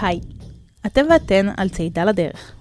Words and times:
היי, 0.00 0.20
אתם 0.86 1.02
ואתן 1.10 1.46
על 1.56 1.68
צעידה 1.68 2.04
לדרך. 2.04 2.52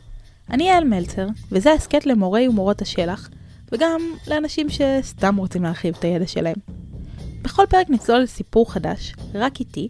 אני 0.49 0.63
יעל 0.63 0.83
מלצר, 0.83 1.27
וזה 1.51 1.73
הסכת 1.73 2.05
למורי 2.05 2.47
ומורות 2.47 2.81
השלח, 2.81 3.29
וגם 3.71 4.01
לאנשים 4.27 4.67
שסתם 4.69 5.35
רוצים 5.35 5.63
להרחיב 5.63 5.95
את 5.99 6.03
הידע 6.03 6.27
שלהם. 6.27 6.55
בכל 7.41 7.63
פרק 7.69 7.89
נצלול 7.89 8.19
לסיפור 8.19 8.73
חדש, 8.73 9.13
רק 9.33 9.59
איתי, 9.59 9.87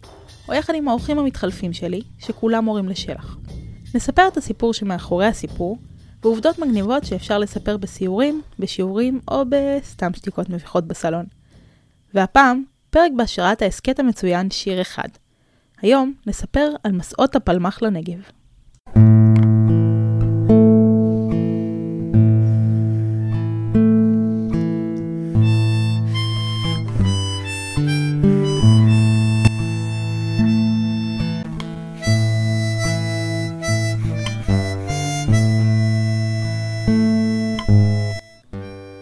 או 0.50 0.54
יחד 0.54 0.74
עם 0.76 0.88
האורחים 0.88 1.20
המתחלפים 1.20 1.74
שלי, 1.74 2.02
שכולם 2.20 2.66
מורים 2.66 2.90
לשלח. 2.90 3.38
נספר 3.96 4.28
את 4.28 4.38
הסיפור 4.38 4.74
שמאחורי 4.74 5.26
הסיפור, 5.26 5.78
ועובדות 6.24 6.60
מגניבות 6.60 7.06
שאפשר 7.06 7.38
לספר 7.38 7.78
בסיורים, 7.78 8.42
בשיעורים 8.60 9.20
או 9.32 9.44
בסתם 9.50 10.14
שתיקות 10.14 10.50
מביכות 10.50 10.88
בסלון. 10.88 11.26
והפעם, 12.14 12.64
פרק 12.90 13.12
בהשראת 13.16 13.62
ההסכת 13.62 14.00
המצוין 14.00 14.52
שיר 14.52 14.82
אחד. 14.82 15.08
היום 15.86 16.14
נספר 16.28 16.70
על 16.84 16.92
מסעות 16.92 17.36
הפלמ"ח 17.36 17.82
לנגב. 17.82 18.20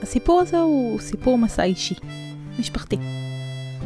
הסיפור 0.02 0.42
הזה 0.42 0.60
הוא 0.60 1.00
סיפור 1.00 1.38
מסע 1.38 1.64
אישי, 1.64 1.96
משפחתי, 2.60 2.98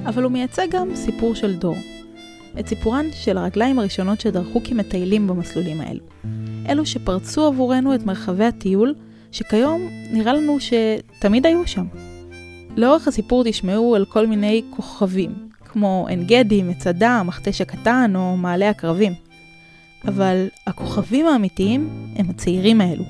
אבל 0.06 0.24
הוא 0.24 0.32
מייצג 0.32 0.68
גם 0.72 0.96
סיפור 0.96 1.36
של 1.36 1.56
דור. 1.56 1.76
את 2.60 2.68
סיפורן 2.68 3.06
של 3.14 3.38
הרגליים 3.38 3.80
הראשונות 3.80 4.22
שדרכו 4.22 4.62
כמטיילים 4.64 5.28
במסלולים 5.28 5.82
האלו. 5.82 6.04
אלו 6.70 6.86
שפרצו 6.86 7.46
עבורנו 7.46 7.96
את 7.96 8.06
מרחבי 8.06 8.46
הטיול, 8.46 8.96
שכיום 9.32 9.82
נראה 10.12 10.34
לנו 10.34 10.58
שתמיד 10.60 11.46
היו 11.46 11.68
שם. 11.68 11.86
לאורך 12.78 13.08
הסיפור 13.08 13.44
תשמעו 13.44 13.96
על 13.96 14.06
כל 14.06 14.28
מיני 14.28 14.62
כוכבים, 14.70 15.32
כמו 15.66 16.06
עין 16.10 16.24
גדי, 16.24 16.64
מצדה, 16.64 17.10
המכתש 17.10 17.62
הקטן 17.62 18.14
או 18.16 18.38
מעלה 18.38 18.70
הקרבים. 18.70 19.14
אבל 20.08 20.48
הכוכבים 20.68 21.28
האמיתיים 21.28 21.90
הם 22.16 22.30
הצעירים 22.30 22.82
האלו. 22.82 23.04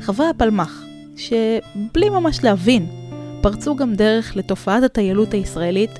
חברי 0.00 0.26
הפלמ"ח, 0.26 0.84
שבלי 1.16 2.10
ממש 2.10 2.44
להבין, 2.44 2.86
פרצו 3.40 3.76
גם 3.76 3.94
דרך 3.94 4.36
לתופעת 4.36 4.82
הטיילות 4.82 5.34
הישראלית, 5.34 5.90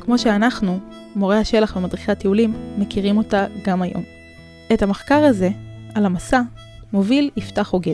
כמו 0.00 0.18
שאנחנו, 0.18 0.80
מורי 1.18 1.36
השלח 1.36 1.76
ומדריכי 1.76 2.12
הטיולים, 2.12 2.54
מכירים 2.78 3.16
אותה 3.16 3.46
גם 3.64 3.82
היום. 3.82 4.04
את 4.72 4.82
המחקר 4.82 5.24
הזה, 5.24 5.48
על 5.94 6.06
המסע, 6.06 6.40
מוביל 6.92 7.30
יפתח 7.36 7.72
אוגד. 7.72 7.92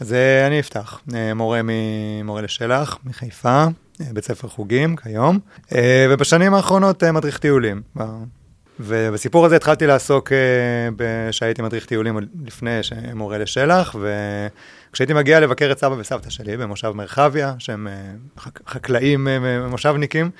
אז 0.00 0.12
אה, 0.12 0.46
אני 0.46 0.60
אפתח, 0.60 1.00
אה, 1.14 1.34
מורה 1.34 1.60
ממורה 1.64 2.42
לשלח, 2.42 2.98
מחיפה, 3.04 3.64
אה, 4.00 4.06
בית 4.12 4.24
ספר 4.24 4.48
חוגים 4.48 4.96
כיום, 4.96 5.38
ובשנים 6.10 6.54
האחרונות 6.54 7.04
מדריך 7.04 7.38
טיולים. 7.38 7.82
ובסיפור 8.80 9.46
הזה 9.46 9.56
התחלתי 9.56 9.86
לעסוק 9.86 10.32
כשהייתי 11.30 11.62
מדריך 11.62 11.86
טיולים 11.86 12.18
לפני 12.46 12.82
שמורה 12.82 13.38
לשלח, 13.38 13.96
וכשהייתי 14.98 15.14
מגיע 15.14 15.40
לבקר 15.40 15.72
את 15.72 15.78
סבא 15.78 15.94
וסבתא 15.98 16.30
שלי 16.30 16.56
במושב 16.56 16.90
מרחביה, 16.90 17.54
שהם 17.58 17.88
חקלאים 18.66 19.28
מושבניקים, 19.70 20.30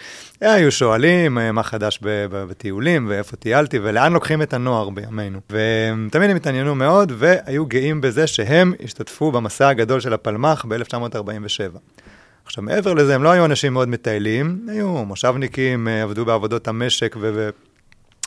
היו 0.41 0.73
שואלים 0.73 1.39
מה 1.53 1.63
חדש 1.63 1.99
בטיולים 2.03 3.07
ואיפה 3.09 3.37
טיילתי 3.37 3.79
ולאן 3.83 4.13
לוקחים 4.13 4.43
את 4.43 4.55
הנוער 4.55 4.91
בימינו. 4.91 5.41
ותמיד 5.51 6.31
הם 6.31 6.37
התעניינו 6.37 6.75
מאוד 6.75 7.13
והיו 7.17 7.67
גאים 7.67 8.01
בזה 8.01 8.27
שהם 8.27 8.73
השתתפו 8.85 9.33
במסע 9.33 9.69
הגדול 9.69 10.01
של 10.01 10.13
הפלמ"ח 10.13 10.65
ב-1947. 10.69 11.79
עכשיו, 12.45 12.65
מעבר 12.65 12.95
לזה, 12.95 13.15
הם 13.15 13.23
לא 13.23 13.31
היו 13.31 13.45
אנשים 13.45 13.73
מאוד 13.73 13.89
מטיילים, 13.89 14.67
היו 14.69 14.89
מושבניקים, 14.89 15.89
עבדו 15.89 16.25
בעבודות 16.25 16.69
המשק 16.69 17.17
ו... 17.21 17.51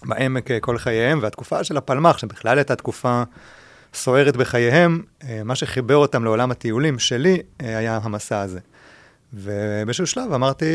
בעמק 0.06 0.52
אה, 0.52 0.60
כל 0.60 0.78
חייהם, 0.78 1.20
והתקופה 1.22 1.64
של 1.64 1.78
הפלמ"ח, 1.78 2.18
שבכלל 2.18 2.58
הייתה 2.58 2.76
תקופה 2.76 3.24
סוערת 3.94 4.36
בחייהם, 4.36 5.02
אה, 5.24 5.42
מה 5.46 5.56
שחיבר 5.56 5.96
אותם 5.96 6.24
לעולם 6.24 6.52
הטיולים 6.52 7.00
שלי 7.00 7.42
אה, 7.62 7.78
היה 7.78 8.00
המסע 8.04 8.42
הזה. 8.42 8.60
ובאיזשהו 9.34 10.08
שלב 10.08 10.34
אמרתי, 10.34 10.66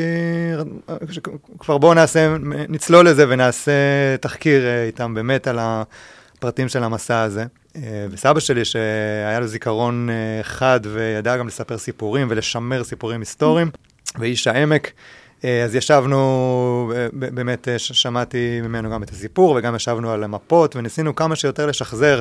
כבר 1.59 1.79
בואו 1.79 1.95
נעשה, 1.95 2.37
נצלול 2.69 3.09
לזה 3.09 3.25
ונעשה 3.29 3.73
תחקיר 4.21 4.63
איתם 4.87 5.15
באמת 5.15 5.47
על 5.47 5.59
הפרטים 5.61 6.69
של 6.69 6.85
המסע 6.85 7.23
הזה. 7.23 7.45
וסבא 8.11 8.41
שלי, 8.41 8.65
שהיה 8.65 9.41
לו 9.41 9.47
זיכרון 9.47 10.09
חד 10.43 10.81
וידע 10.83 11.37
גם 11.37 11.47
לספר 11.47 11.79
סיפורים 11.79 12.27
ולשמר 12.31 12.85
סיפורים 12.85 13.21
היסטוריים, 13.21 13.71
ואיש 14.19 14.47
העמק, 14.47 14.91
אה, 15.45 15.65
אז 15.65 15.75
ישבנו, 15.75 16.93
אה, 16.97 17.09
באמת 17.13 17.69
אה, 17.69 17.79
שמעתי 17.79 18.61
ממנו 18.61 18.91
גם 18.91 19.03
את 19.03 19.11
הסיפור, 19.11 19.57
וגם 19.57 19.75
ישבנו 19.75 20.11
על 20.11 20.25
המפות, 20.25 20.77
וניסינו 20.77 21.15
כמה 21.15 21.37
שיותר 21.37 21.67
לשחזר 21.67 22.21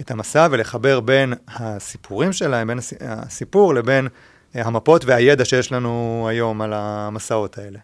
את 0.00 0.10
המסע 0.10 0.48
ולחבר 0.50 1.00
בין 1.00 1.34
הסיפורים 1.48 2.32
שלהם, 2.32 2.68
בין 2.68 2.78
הסיפור 3.00 3.74
לבין 3.74 4.08
המפות 4.54 5.04
והידע 5.04 5.44
שיש 5.44 5.72
לנו 5.72 6.26
היום 6.30 6.62
על 6.62 6.72
המסעות 6.72 7.58
האלה. 7.58 7.78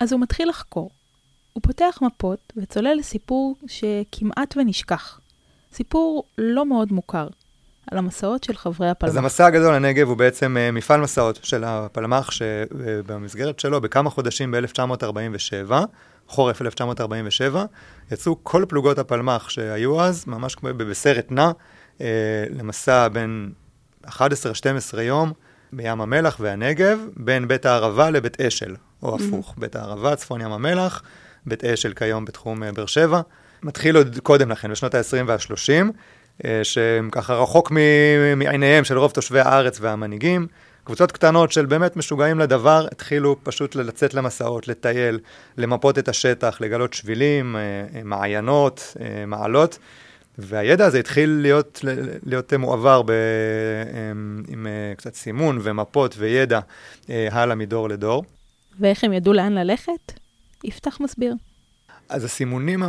אז 0.00 0.12
הוא 0.12 0.20
מתחיל 0.20 0.48
לחקור. 0.48 0.90
הוא 1.52 1.62
פותח 1.62 1.98
מפות 2.02 2.52
וצולל 2.56 2.94
לסיפור 2.98 3.56
שכמעט 3.66 4.56
ונשכח. 4.56 5.20
סיפור 5.72 6.24
לא 6.38 6.66
מאוד 6.66 6.92
מוכר, 6.92 7.28
על 7.90 7.98
המסעות 7.98 8.44
של 8.44 8.56
חברי 8.56 8.90
הפלמ"ח. 8.90 9.10
אז 9.10 9.16
המסע 9.16 9.46
הגדול 9.46 9.74
לנגב 9.74 10.08
הוא 10.08 10.16
בעצם 10.16 10.56
uh, 10.56 10.72
מפעל 10.72 11.00
מסעות 11.00 11.38
של 11.42 11.64
הפלמ"ח, 11.64 12.30
שבמסגרת 12.30 13.60
שלו, 13.60 13.80
בכמה 13.80 14.10
חודשים 14.10 14.50
ב-1947, 14.50 15.72
חורף 16.28 16.62
1947, 16.62 17.64
יצאו 18.12 18.36
כל 18.42 18.64
פלוגות 18.68 18.98
הפלמ"ח 18.98 19.48
שהיו 19.48 20.00
אז, 20.00 20.24
ממש 20.26 20.54
כמו 20.54 20.68
בסרט 20.76 21.26
נע, 21.30 21.50
uh, 21.98 22.00
למסע 22.50 23.08
בין 23.08 23.50
11-12 24.06 24.10
יום 25.02 25.32
בים 25.72 26.00
המלח 26.00 26.36
והנגב, 26.40 26.98
בין 27.16 27.48
בית 27.48 27.66
הערבה 27.66 28.10
לבית 28.10 28.40
אשל, 28.40 28.76
או 29.02 29.16
mm-hmm. 29.16 29.22
הפוך, 29.22 29.54
בית 29.58 29.76
הערבה, 29.76 30.16
צפון 30.16 30.40
ים 30.40 30.52
המלח, 30.52 31.02
בית 31.46 31.64
אשל 31.64 31.92
כיום 31.92 32.24
בתחום 32.24 32.62
uh, 32.62 32.66
באר 32.72 32.86
שבע. 32.86 33.20
מתחיל 33.62 33.96
עוד 33.96 34.18
קודם 34.22 34.50
לכן, 34.50 34.70
בשנות 34.70 34.94
ה-20 34.94 35.24
וה-30. 35.26 35.92
אה, 36.44 36.60
שהם 36.62 37.08
ככה 37.12 37.34
רחוק 37.34 37.70
מעיניהם 38.36 38.84
של 38.84 38.98
רוב 38.98 39.10
תושבי 39.10 39.40
הארץ 39.40 39.78
והמנהיגים. 39.80 40.46
קבוצות 40.88 41.12
קטנות 41.12 41.52
של 41.52 41.66
באמת 41.66 41.96
משוגעים 41.96 42.38
לדבר, 42.38 42.86
התחילו 42.92 43.36
פשוט 43.42 43.74
לצאת 43.74 44.14
למסעות, 44.14 44.68
לטייל, 44.68 45.18
למפות 45.56 45.98
את 45.98 46.08
השטח, 46.08 46.60
לגלות 46.60 46.94
שבילים, 46.94 47.56
אה, 47.56 47.60
אה, 47.60 48.02
מעיינות, 48.04 48.96
מעלות. 49.26 49.78
והידע 50.38 50.86
הזה 50.86 50.98
התחיל 50.98 51.30
להיות, 51.42 51.84
להיות 52.26 52.52
מועבר 52.54 53.02
ב, 53.02 53.12
עם 54.48 54.66
קצת 54.96 55.14
סימון 55.14 55.58
ומפות 55.62 56.14
וידע 56.18 56.60
הלאה 57.08 57.54
מדור 57.54 57.88
לדור. 57.88 58.24
ואיך 58.80 59.04
הם 59.04 59.12
ידעו 59.12 59.32
לאן 59.32 59.52
ללכת? 59.52 60.12
יפתח 60.64 61.00
מסביר. 61.00 61.34
אז 62.08 62.24
הסימונים 62.24 62.80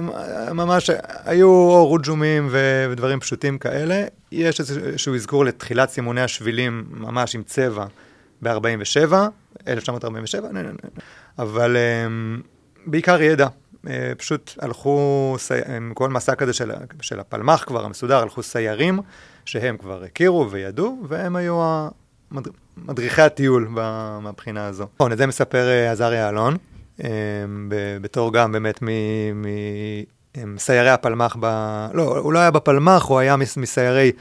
ממש 0.52 0.90
היו 1.26 1.48
או 1.48 1.88
רוג'ומים 1.88 2.50
ודברים 2.52 3.20
פשוטים 3.20 3.58
כאלה. 3.58 4.04
יש 4.32 4.60
איזשהו 4.60 5.16
אזכור 5.16 5.46
לתחילת 5.46 5.90
סימוני 5.90 6.22
השבילים 6.22 6.86
ממש 6.90 7.36
עם 7.36 7.44
צבע 7.44 7.86
ב-47, 8.42 9.14
1947, 9.68 10.50
אבל 11.40 11.76
um, 11.76 12.42
בעיקר 12.86 13.22
ידע. 13.22 13.48
Uh, 13.86 13.90
פשוט 14.18 14.54
הלכו, 14.62 15.36
כל 15.94 16.10
מסע 16.10 16.36
כזה 16.36 16.54
של, 16.54 16.72
של 17.02 17.20
הפלמ"ח 17.20 17.64
כבר 17.64 17.86
המסודר, 17.86 18.18
הלכו 18.18 18.44
סיירים 18.44 19.00
שהם 19.46 19.78
כבר 19.78 20.04
הכירו 20.04 20.52
וידעו, 20.52 21.04
והם 21.08 21.36
היו 21.36 21.88
מדריכי 22.78 23.22
הטיול 23.22 23.68
מהבחינה 24.22 24.66
הזו. 24.66 24.88
נכון, 24.96 25.12
את 25.12 25.18
זה 25.18 25.28
מספר 25.28 25.68
uh, 25.68 25.92
עזריה 25.92 26.30
אלון. 26.30 26.58
אמ, 27.04 27.70
בתור 28.02 28.34
גם 28.34 28.52
באמת 28.52 28.80
מסיירי 30.38 30.90
הפלמ"ח, 30.90 31.36
ב... 31.40 31.46
לא, 31.94 32.18
הוא 32.18 32.34
לא 32.34 32.40
היה 32.40 32.52
בפלמ"ח, 32.52 33.06
הוא 33.06 33.20
היה 33.20 33.36
מסיירי 33.58 34.12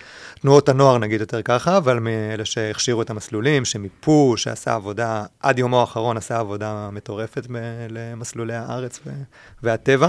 תנועות 0.41 0.69
הנוער, 0.69 0.99
נגיד 0.99 1.21
יותר 1.21 1.43
ככה, 1.43 1.77
אבל 1.77 1.99
מאלה 1.99 2.45
שהכשירו 2.45 3.03
את 3.03 3.11
המסלולים, 3.11 3.65
שמיפו, 3.65 4.35
שעשה 4.37 4.75
עבודה, 4.75 5.25
עד 5.41 5.59
יומו 5.59 5.81
האחרון 5.81 6.17
עשה 6.17 6.39
עבודה 6.39 6.89
מטורפת 6.93 7.47
ב... 7.51 7.59
למסלולי 7.91 8.55
הארץ 8.55 9.01
ו... 9.07 9.11
והטבע. 9.63 10.09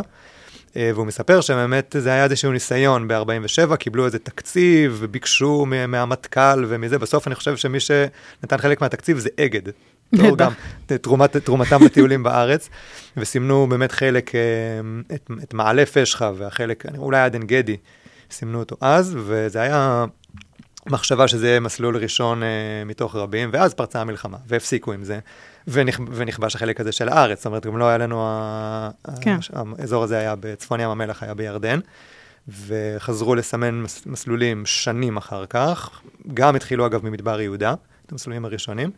אה, 0.75 0.91
והוא 0.93 1.05
מספר 1.05 1.41
שבאמת 1.41 1.95
זה 1.99 2.09
היה 2.09 2.23
איזשהו 2.23 2.51
ניסיון 2.51 3.07
ב-47, 3.07 3.75
קיבלו 3.75 4.05
איזה 4.05 4.19
תקציב 4.19 4.97
וביקשו 4.99 5.65
מהמטכ"ל 5.65 6.65
ומזה, 6.67 6.99
בסוף 6.99 7.27
אני 7.27 7.35
חושב 7.35 7.57
שמי 7.57 7.79
שנתן 7.79 8.57
חלק 8.57 8.81
מהתקציב 8.81 9.17
זה 9.17 9.29
אגד. 9.39 9.61
בתור 10.13 10.37
גם 10.37 10.51
תרומת, 11.01 11.37
תרומתם 11.37 11.83
לטיולים 11.83 12.23
בארץ, 12.23 12.69
וסימנו 13.17 13.67
באמת 13.67 13.91
חלק, 13.91 14.35
אה, 14.35 14.41
את, 15.15 15.31
את 15.43 15.53
מעלה 15.53 15.85
פשחה 15.85 16.31
והחלק, 16.37 16.83
אולי 16.97 17.21
עד 17.21 17.33
עין 17.33 17.43
גדי, 17.43 17.77
סימנו 18.31 18.59
אותו 18.59 18.75
אז, 18.81 19.17
וזה 19.19 19.61
היה 19.61 20.05
מחשבה 20.85 21.27
שזה 21.27 21.47
יהיה 21.47 21.59
מסלול 21.59 21.97
ראשון 21.97 22.41
uh, 22.43 22.45
מתוך 22.85 23.15
רבים, 23.15 23.49
ואז 23.53 23.73
פרצה 23.73 24.01
המלחמה, 24.01 24.37
והפסיקו 24.47 24.93
עם 24.93 25.03
זה, 25.03 25.19
ונכ, 25.67 25.99
ונכבש 26.11 26.55
החלק 26.55 26.79
הזה 26.79 26.91
של 26.91 27.09
הארץ, 27.09 27.37
זאת 27.37 27.45
אומרת, 27.45 27.65
גם 27.65 27.77
לא 27.77 27.87
היה 27.87 27.97
לנו, 27.97 28.23
ה, 28.27 28.89
כן. 29.21 29.37
האזור 29.79 30.03
הזה 30.03 30.17
היה 30.17 30.35
בצפון 30.39 30.79
ים 30.79 30.89
המלח, 30.89 31.23
היה 31.23 31.33
בירדן, 31.33 31.79
וחזרו 32.67 33.35
לסמן 33.35 33.81
מס, 33.81 34.05
מסלולים 34.05 34.65
שנים 34.65 35.17
אחר 35.17 35.45
כך, 35.45 36.01
גם 36.33 36.55
התחילו 36.55 36.85
אגב 36.85 37.05
ממדבר 37.05 37.41
יהודה, 37.41 37.73
את 38.05 38.11
המסלולים 38.11 38.45
הראשונים. 38.45 38.91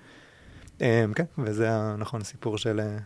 Um, 0.82 1.14
כן, 1.16 1.24
וזה, 1.38 1.70
נכון, 1.98 2.22
הסיפור 2.22 2.58
של... 2.58 2.80
Uh, 2.80 3.02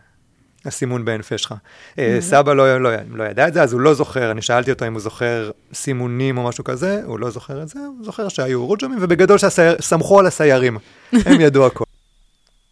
הסימון 0.66 1.04
בעין 1.04 1.22
פשחה. 1.22 1.54
אה, 1.98 2.18
סבא 2.20 2.52
לא, 2.52 2.78
לא, 2.80 2.90
לא 3.10 3.24
ידע 3.24 3.48
את 3.48 3.54
זה, 3.54 3.62
אז 3.62 3.72
הוא 3.72 3.80
לא 3.80 3.94
זוכר, 3.94 4.30
אני 4.30 4.42
שאלתי 4.42 4.70
אותו 4.70 4.86
אם 4.86 4.92
הוא 4.92 5.00
זוכר 5.00 5.50
סימונים 5.72 6.38
או 6.38 6.48
משהו 6.48 6.64
כזה, 6.64 7.02
הוא 7.04 7.18
לא 7.18 7.30
זוכר 7.30 7.62
את 7.62 7.68
זה, 7.68 7.78
הוא 7.78 8.04
זוכר 8.04 8.28
שהיו 8.28 8.66
רוג'מים, 8.66 8.98
ובגדול 9.00 9.38
שסמכו 9.38 10.20
על 10.20 10.26
הסיירים, 10.26 10.78
הם 11.26 11.40
ידעו 11.40 11.66
הכל. 11.66 11.84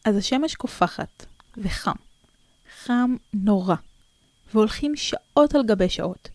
אז 0.04 0.16
השמש 0.16 0.54
קופחת, 0.54 1.26
וחם. 1.58 1.92
חם 2.84 3.16
נורא, 3.34 3.74
והולכים 4.54 4.96
שעות 4.96 5.54
על 5.54 5.62
גבי 5.66 5.88
שעות. 5.88 6.28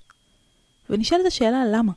ונשאלת 0.90 1.26
השאלה 1.26 1.64
למה. 1.72 1.92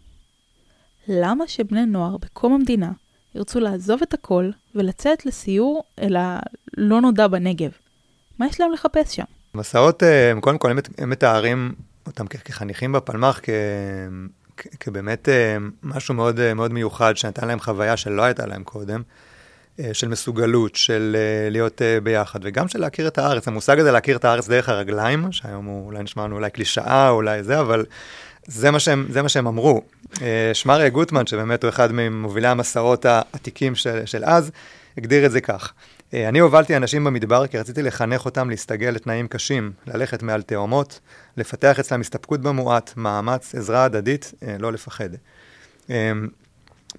למה 1.08 1.48
שבני 1.48 1.86
נוער 1.86 2.16
בקום 2.16 2.52
המדינה 2.52 2.90
ירצו 3.34 3.60
לעזוב 3.60 4.00
את 4.02 4.14
הכל 4.14 4.50
ולצאת 4.74 5.26
לסיור 5.26 5.84
אל 6.02 6.16
הלא 6.16 7.00
נודע 7.00 7.26
בנגב? 7.26 7.70
מה 8.38 8.46
יש 8.46 8.60
להם 8.60 8.72
לחפש 8.72 9.16
שם? 9.16 9.24
מסעות, 9.54 10.02
אה, 10.02 10.32
קודם 10.40 10.58
כל, 10.58 10.70
הם 10.98 11.10
מתארים 11.10 11.72
אותם 12.06 12.26
כחניכים 12.26 12.92
בפלמ"ח, 12.92 13.40
כבאמת 14.80 15.28
אה, 15.28 15.56
משהו 15.82 16.14
מאוד, 16.14 16.40
אה, 16.40 16.54
מאוד 16.54 16.72
מיוחד, 16.72 17.16
שנתן 17.16 17.48
להם 17.48 17.60
חוויה 17.60 17.96
שלא 17.96 18.22
הייתה 18.22 18.46
להם 18.46 18.64
קודם, 18.64 19.02
של 19.92 20.08
מסוגלות, 20.08 20.76
של 20.76 21.16
להיות 21.50 21.82
ביחד, 22.02 22.40
וגם 22.42 22.68
של 22.68 22.80
להכיר 22.80 23.08
את 23.08 23.18
הארץ. 23.18 23.48
המושג 23.48 23.78
הזה 23.78 23.92
להכיר 23.92 24.16
את 24.16 24.24
הארץ 24.24 24.48
דרך 24.48 24.68
הרגליים, 24.68 25.32
שהיום 25.32 25.64
הוא 25.64 25.86
אולי 25.86 26.02
נשמע 26.02 26.24
לנו 26.24 26.36
אולי 26.36 26.50
קלישאה, 26.50 27.08
אולי 27.08 27.42
זה, 27.42 27.60
אבל 27.60 27.84
זה 28.46 28.70
מה 28.70 28.80
שהם, 28.80 29.06
זה 29.10 29.22
מה 29.22 29.28
שהם 29.28 29.46
אמרו. 29.46 29.82
שמריה 30.52 30.88
גוטמן, 30.88 31.26
שבאמת 31.26 31.62
הוא 31.62 31.68
אחד 31.68 31.92
ממובילי 31.92 32.48
המסעות 32.48 33.04
העתיקים 33.04 33.74
של, 33.74 34.06
של 34.06 34.24
אז, 34.24 34.50
הגדיר 34.98 35.26
את 35.26 35.30
זה 35.30 35.40
כך. 35.40 35.72
אה, 36.14 36.28
אני 36.28 36.38
הובלתי 36.38 36.76
אנשים 36.76 37.04
במדבר 37.04 37.46
כי 37.46 37.58
רציתי 37.58 37.82
לחנך 37.82 38.24
אותם 38.24 38.50
להסתגל 38.50 38.90
לתנאים 38.90 39.28
קשים, 39.28 39.72
ללכת 39.86 40.22
מעל 40.22 40.42
תאומות, 40.42 41.00
לפתח 41.36 41.80
אצלם 41.80 42.00
הסתפקות 42.00 42.40
במועט, 42.40 42.92
מאמץ, 42.96 43.54
עזרה 43.54 43.84
הדדית, 43.84 44.32
אה, 44.42 44.56
לא 44.58 44.72
לפחד. 44.72 45.08
אה, 45.90 46.12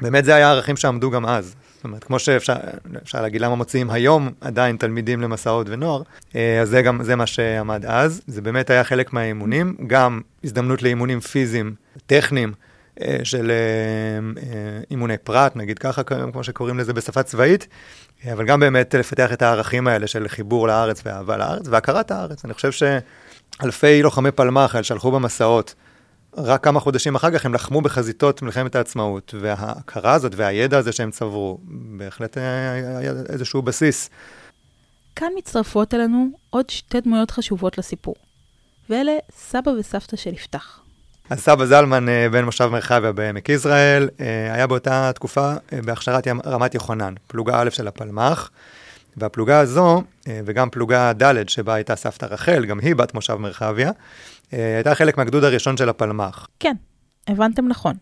באמת 0.01 0.25
זה 0.25 0.36
היה 0.36 0.48
הערכים 0.48 0.78
שעמדו 0.78 1.12
גם 1.12 1.25
אז. 1.25 1.56
זאת 1.84 1.86
אומרת, 1.86 2.04
כמו 2.04 2.20
שאפשר 2.20 3.22
להגיד 3.22 3.42
למה 3.42 3.56
מוציאים 3.56 3.90
היום 3.90 4.30
עדיין 4.42 4.78
תלמידים 4.78 5.22
למסעות 5.22 5.68
ונוער, 5.70 6.02
אז 6.34 6.70
זה 6.70 6.82
גם, 6.82 7.04
זה 7.04 7.16
מה 7.16 7.26
שעמד 7.26 7.86
אז. 7.86 8.22
זה 8.28 8.42
באמת 8.42 8.70
היה 8.70 8.84
חלק 8.84 9.14
מהאימונים, 9.14 9.76
גם 9.88 10.22
הזדמנות 10.44 10.82
לאימונים 10.82 11.20
פיזיים, 11.20 11.76
טכניים, 12.06 12.54
של 13.24 13.52
אימוני 14.92 15.18
פרט, 15.18 15.56
נגיד 15.56 15.80
ככה, 15.80 16.04
כמו 16.04 16.44
שקוראים 16.44 16.80
לזה 16.80 16.94
בשפה 16.94 17.24
צבאית, 17.24 17.68
אבל 18.34 18.46
גם 18.46 18.60
באמת 18.60 18.96
לפתח 18.96 19.34
את 19.34 19.42
הערכים 19.42 19.88
האלה 19.88 20.08
של 20.08 20.28
חיבור 20.28 20.68
לארץ 20.68 21.02
ואהבה 21.06 21.38
לארץ 21.38 21.68
והכרת 21.68 22.12
הארץ. 22.12 22.46
אני 22.46 22.54
חושב 22.54 22.72
שאלפי 22.72 24.04
לוחמי 24.04 24.32
פלמ"ח 24.32 24.82
שהלכו 24.82 25.12
במסעות, 25.12 25.76
רק 26.38 26.64
כמה 26.64 26.80
חודשים 26.80 27.16
אחר 27.16 27.32
כך 27.32 27.46
הם 27.46 27.54
לחמו 27.54 27.82
בחזיתות 27.82 28.42
מלחמת 28.42 28.76
העצמאות, 28.76 29.34
וההכרה 29.40 30.14
הזאת 30.14 30.32
והידע 30.36 30.78
הזה 30.78 30.92
שהם 30.92 31.12
צברו, 31.12 31.58
בהחלט 31.98 32.38
היה 32.38 33.12
איזשהו 33.30 33.62
בסיס. 33.62 34.10
כאן 35.16 35.28
מצטרפות 35.38 35.94
אלינו 35.94 36.30
עוד 36.50 36.70
שתי 36.70 37.02
דמויות 37.02 37.32
חשובות 37.32 37.78
לסיפור, 37.78 38.16
ואלה 38.90 39.12
סבא 39.38 39.70
וסבתא 39.70 40.18
של 40.18 40.34
יפתח. 40.34 40.80
אז 41.30 41.40
סבא 41.40 41.66
זלמן, 41.66 42.10
אה, 42.10 42.28
בן 42.32 42.46
מושב 42.46 42.68
מרחביה 42.68 43.12
בעמק 43.12 43.50
יזרעאל, 43.50 44.10
אה, 44.20 44.54
היה 44.54 44.68
באותה 44.68 45.12
תקופה 45.16 45.54
אה, 45.74 45.80
בהכשרת 45.86 46.28
רמת 46.46 46.74
יוחנן, 46.74 47.14
פלוגה 47.28 47.62
א' 47.62 47.70
של 47.70 47.88
הפלמ"ח, 47.88 48.50
והפלוגה 49.18 49.60
הזו, 49.60 50.04
וגם 50.28 50.70
פלוגה 50.70 51.12
ד' 51.14 51.50
שבה 51.50 51.74
הייתה 51.74 51.96
סבתא 51.96 52.26
רחל, 52.26 52.66
גם 52.66 52.80
היא 52.80 52.96
בת 52.96 53.14
מושב 53.14 53.36
מרחביה, 53.36 53.92
הייתה 54.76 54.96
חלק 54.96 55.18
מהגדוד 55.18 55.44
הראשון 55.44 55.78
של 55.78 55.90
הפלמ"ח. 55.90 56.48
כן, 56.60 56.76
הבנתם 57.28 57.68
נכון. 57.68 57.94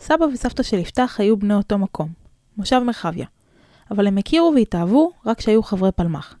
סבא 0.00 0.24
וסבתא 0.24 0.62
של 0.62 0.78
יפתח 0.78 1.16
היו 1.18 1.36
בני 1.36 1.54
אותו 1.54 1.78
מקום, 1.78 2.08
מושב 2.56 2.78
מרחביה, 2.78 3.26
אבל 3.90 4.06
הם 4.06 4.18
הכירו 4.18 4.52
והתאהבו 4.56 5.12
רק 5.26 5.38
כשהיו 5.38 5.62
חברי 5.62 5.92
פלמ"ח. 5.92 6.34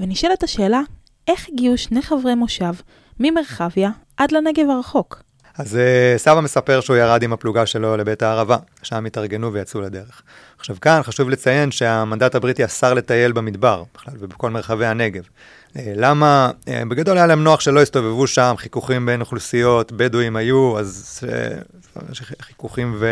ונשאלת 0.00 0.42
השאלה, 0.42 0.80
איך 1.28 1.48
הגיעו 1.52 1.78
שני 1.78 2.02
חברי 2.02 2.34
מושב 2.34 2.72
ממרחביה 3.20 3.90
עד 4.16 4.32
לנגב 4.32 4.70
הרחוק? 4.70 5.22
אז 5.58 5.74
uh, 5.74 6.18
סבא 6.18 6.40
מספר 6.40 6.80
שהוא 6.80 6.96
ירד 6.96 7.22
עם 7.22 7.32
הפלוגה 7.32 7.66
שלו 7.66 7.96
לבית 7.96 8.22
הערבה, 8.22 8.56
שם 8.82 9.06
התארגנו 9.06 9.52
ויצאו 9.52 9.80
לדרך. 9.80 10.22
עכשיו 10.58 10.76
כאן 10.80 11.00
חשוב 11.02 11.30
לציין 11.30 11.70
שהמנדט 11.70 12.34
הבריטי 12.34 12.64
אסר 12.64 12.94
לטייל 12.94 13.32
במדבר, 13.32 13.82
בכלל, 13.94 14.14
ובכל 14.18 14.50
מרחבי 14.50 14.86
הנגב. 14.86 15.22
Uh, 15.70 15.80
למה? 15.96 16.50
Uh, 16.60 16.68
בגדול 16.88 17.16
היה 17.16 17.26
להם 17.26 17.44
נוח 17.44 17.60
שלא 17.60 17.82
הסתובבו 17.82 18.26
שם, 18.26 18.54
חיכוכים 18.56 19.06
בין 19.06 19.20
אוכלוסיות, 19.20 19.92
בדואים 19.92 20.36
היו, 20.36 20.78
אז 20.78 21.20
uh, 21.22 22.22
חיכוכים 22.42 23.02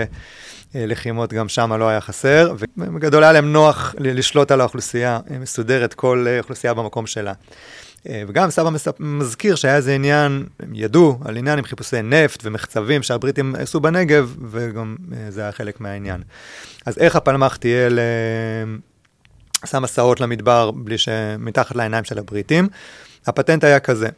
ולחימות 0.74 1.32
גם 1.32 1.48
שם 1.48 1.72
לא 1.72 1.88
היה 1.88 2.00
חסר, 2.00 2.54
ובגדול 2.76 3.22
היה 3.22 3.32
להם 3.32 3.52
נוח 3.52 3.94
לשלוט 3.98 4.50
על 4.50 4.60
האוכלוסייה 4.60 5.18
מסודרת, 5.40 5.94
כל 5.94 6.26
אוכלוסייה 6.38 6.74
במקום 6.74 7.06
שלה. 7.06 7.32
אה, 8.08 8.22
וגם 8.28 8.50
סבא 8.50 8.70
מזכיר 8.98 9.54
שהיה 9.54 9.76
איזה 9.76 9.94
עניין, 9.94 10.46
הם 10.60 10.70
ידעו 10.74 11.18
על 11.24 11.36
עניין 11.36 11.58
עם 11.58 11.64
חיפושי 11.64 12.02
נפט 12.02 12.40
ומחצבים 12.44 13.02
שהבריטים 13.02 13.54
עשו 13.58 13.80
בנגב, 13.80 14.34
וגם 14.50 14.96
אה, 15.12 15.30
זה 15.30 15.40
היה 15.40 15.52
חלק 15.52 15.80
מהעניין. 15.80 16.22
אז 16.86 16.98
איך 16.98 17.16
הפלמ"ח 17.16 17.56
תהיה. 17.56 17.88
עשה 19.62 19.80
מסעות 19.80 20.20
למדבר 20.20 20.70
בלי 20.70 20.98
שמתחת 20.98 21.76
לעיניים 21.76 22.04
של 22.04 22.18
הבריטים? 22.18 22.68
הפטנט 23.26 23.64
היה 23.64 23.80
כזה, 23.80 24.08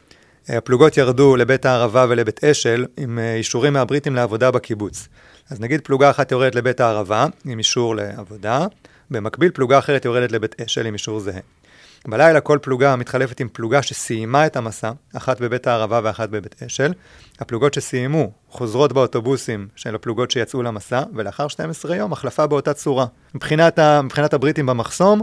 אה, 0.49 0.57
הפלוגות 0.57 0.97
ירדו 0.97 1.35
לבית 1.35 1.65
הערבה 1.65 2.05
ולבית 2.09 2.43
אשל 2.43 2.85
עם 2.97 3.19
אישורים 3.19 3.73
מהבריטים 3.73 4.15
לעבודה 4.15 4.51
בקיבוץ. 4.51 5.07
אז 5.49 5.59
נגיד 5.59 5.81
פלוגה 5.81 6.09
אחת 6.09 6.31
יורדת 6.31 6.55
לבית 6.55 6.79
הערבה 6.79 7.25
עם 7.45 7.57
אישור 7.57 7.95
לעבודה, 7.95 8.65
במקביל 9.11 9.51
פלוגה 9.53 9.79
אחרת 9.79 10.05
יורדת 10.05 10.31
לבית 10.31 10.61
אשל 10.61 10.85
עם 10.85 10.93
אישור 10.93 11.19
זהה. 11.19 11.39
בלילה 12.07 12.41
כל 12.41 12.59
פלוגה 12.61 12.95
מתחלפת 12.95 13.39
עם 13.39 13.47
פלוגה 13.53 13.81
שסיימה 13.81 14.45
את 14.45 14.55
המסע, 14.55 14.91
אחת 15.17 15.41
בבית 15.41 15.67
הערבה 15.67 15.99
ואחת 16.03 16.29
בבית 16.29 16.63
אשל. 16.63 16.93
הפלוגות 17.39 17.73
שסיימו 17.73 18.31
חוזרות 18.49 18.93
באוטובוסים 18.93 19.67
של 19.75 19.95
הפלוגות 19.95 20.31
שיצאו 20.31 20.63
למסע, 20.63 21.03
ולאחר 21.15 21.47
12 21.47 21.95
יום 21.95 22.13
החלפה 22.13 22.47
באותה 22.47 22.73
צורה. 22.73 23.05
מבחינת, 23.35 23.79
ה, 23.79 24.01
מבחינת 24.01 24.33
הבריטים 24.33 24.65
במחסום, 24.65 25.21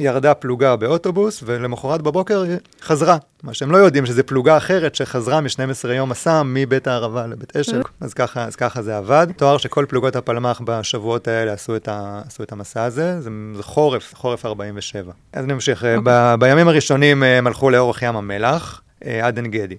ירדה 0.00 0.34
פלוגה 0.34 0.76
באוטובוס, 0.76 1.42
ולמחרת 1.46 2.02
בבוקר 2.02 2.42
היא 2.42 2.56
חזרה. 2.82 3.16
מה 3.42 3.54
שהם 3.54 3.70
לא 3.70 3.76
יודעים 3.76 4.06
שזה 4.06 4.22
פלוגה 4.22 4.56
אחרת 4.56 4.94
שחזרה 4.94 5.40
מ-12 5.40 5.88
יום 5.88 6.08
מסע 6.08 6.42
מבית 6.44 6.86
הערבה 6.86 7.26
לבית 7.26 7.56
אשל, 7.56 7.82
אז 8.00 8.14
ככה, 8.14 8.44
אז 8.44 8.56
ככה 8.56 8.82
זה 8.82 8.96
עבד. 8.96 9.26
תואר 9.36 9.58
שכל 9.58 9.84
פלוגות 9.88 10.16
הפלמ"ח 10.16 10.60
בשבועות 10.64 11.28
האלה 11.28 11.52
עשו 11.52 11.76
את, 11.76 11.88
ה, 11.88 12.20
עשו 12.26 12.42
את 12.42 12.52
המסע 12.52 12.84
הזה, 12.84 13.20
זה, 13.20 13.30
זה 13.56 13.62
חורף, 13.62 14.14
חורף 14.14 14.46
47. 14.46 15.12
אז 15.32 15.46
נמשיך, 15.46 15.82
okay. 15.82 15.86
אוקיי. 15.96 15.98
ב, 16.04 16.34
בימים 16.40 16.68
הראשונים 16.68 17.22
הם 17.22 17.46
הלכו 17.46 17.70
לאורך 17.70 18.02
ים 18.02 18.16
המלח, 18.16 18.80
אה, 19.04 19.26
עד 19.26 19.36
עין 19.36 19.50
גדי. 19.50 19.76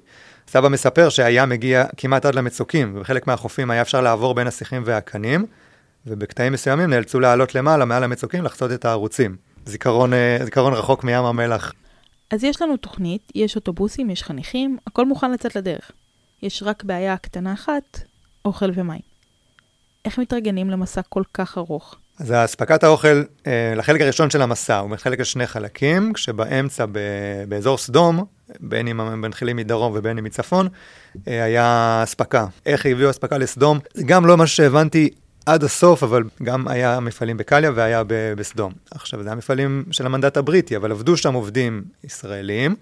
סבא 0.48 0.70
מספר 0.70 1.10
שהים 1.10 1.50
מגיע 1.50 1.86
כמעט 1.98 2.25
עד 2.25 2.36
למצוקים, 2.36 2.94
ובחלק 2.96 3.28
מהחופים 3.28 3.72
היה 3.72 3.82
אפשר 3.82 4.01
לעבור 4.01 4.34
בין 4.34 4.48
השיחים 4.48 4.82
והקנים, 4.86 5.46
ובקטעים 6.08 6.54
מסוימים 6.54 6.90
נאלצו 6.90 7.20
לעלות 7.20 7.56
למעלה, 7.56 7.86
מעל 7.86 8.04
המצוקים, 8.04 8.44
לחצות 8.44 8.72
את 8.72 8.86
הערוצים. 8.86 9.50
זיכרון, 9.65 10.13
אה, 10.13 10.38
זיכרון 10.44 10.74
רחוק 10.74 11.03
מים 11.03 11.24
המלח. 11.24 11.74
אז 12.32 12.44
יש 12.44 12.62
לנו 12.62 12.77
תוכנית, 12.77 13.32
יש 13.36 13.56
אוטובוסים, 13.56 14.10
יש 14.10 14.24
חניכים, 14.24 14.77
הכל 14.88 15.06
מוכן 15.06 15.32
לצאת 15.32 15.56
לדרך. 15.56 15.91
יש 16.41 16.63
רק 16.63 16.84
בעיה 16.84 17.18
קטנה 17.18 17.53
אחת, 17.53 18.00
אוכל 18.46 18.70
ומים. 18.75 19.01
איך 20.06 20.18
מתרגנים 20.18 20.70
למסע 20.70 21.01
כל 21.01 21.24
כך 21.34 21.58
ארוך? 21.58 21.96
אז 22.20 22.32
אספקת 22.32 22.84
האוכל 22.84 23.24
אה, 23.48 23.74
לחלק 23.75 24.01
הראשון 24.01 24.30
של 24.30 24.41
המסע 24.41 24.77
הוא 24.77 24.89
מחלק 24.89 25.20
לשני 25.20 25.48
חלקים, 25.48 26.13
כשבאמצע, 26.13 26.86
ב, 26.91 27.00
באזור 27.48 27.77
סדום, 27.77 28.25
בין 28.60 28.88
אם 28.88 29.00
הם 29.00 29.22
מנחילים 29.22 29.56
מדרום 29.56 29.94
ובין 29.96 30.18
אם 30.18 30.24
מצפון, 30.24 30.68
היה 31.25 32.00
אספקה. 32.03 32.46
איך 32.65 32.86
הביאו 32.86 33.10
אספקה 33.10 33.38
לסדום? 33.38 33.80
זה 33.94 34.03
גם 34.03 34.25
לא 34.25 34.38
מה 34.38 34.48
שהבנתי 34.48 35.10
עד 35.45 35.63
הסוף, 35.63 36.03
אבל 36.03 36.24
גם 36.43 36.67
היה 36.67 37.00
מפעלים 37.00 37.38
בקליה 37.38 37.71
והיה 37.75 38.03
בסדום. 38.07 38.74
עכשיו, 38.91 39.24
זה 39.24 39.29
היה 39.29 39.36
מפעלים 39.36 39.83
של 39.91 40.05
המנדט 40.05 40.38
הבריטי, 40.38 40.75
אבל 40.75 40.91
עבדו 40.91 41.17
שם 41.17 41.33
עובדים 41.33 41.83
ישראלים, 42.03 42.75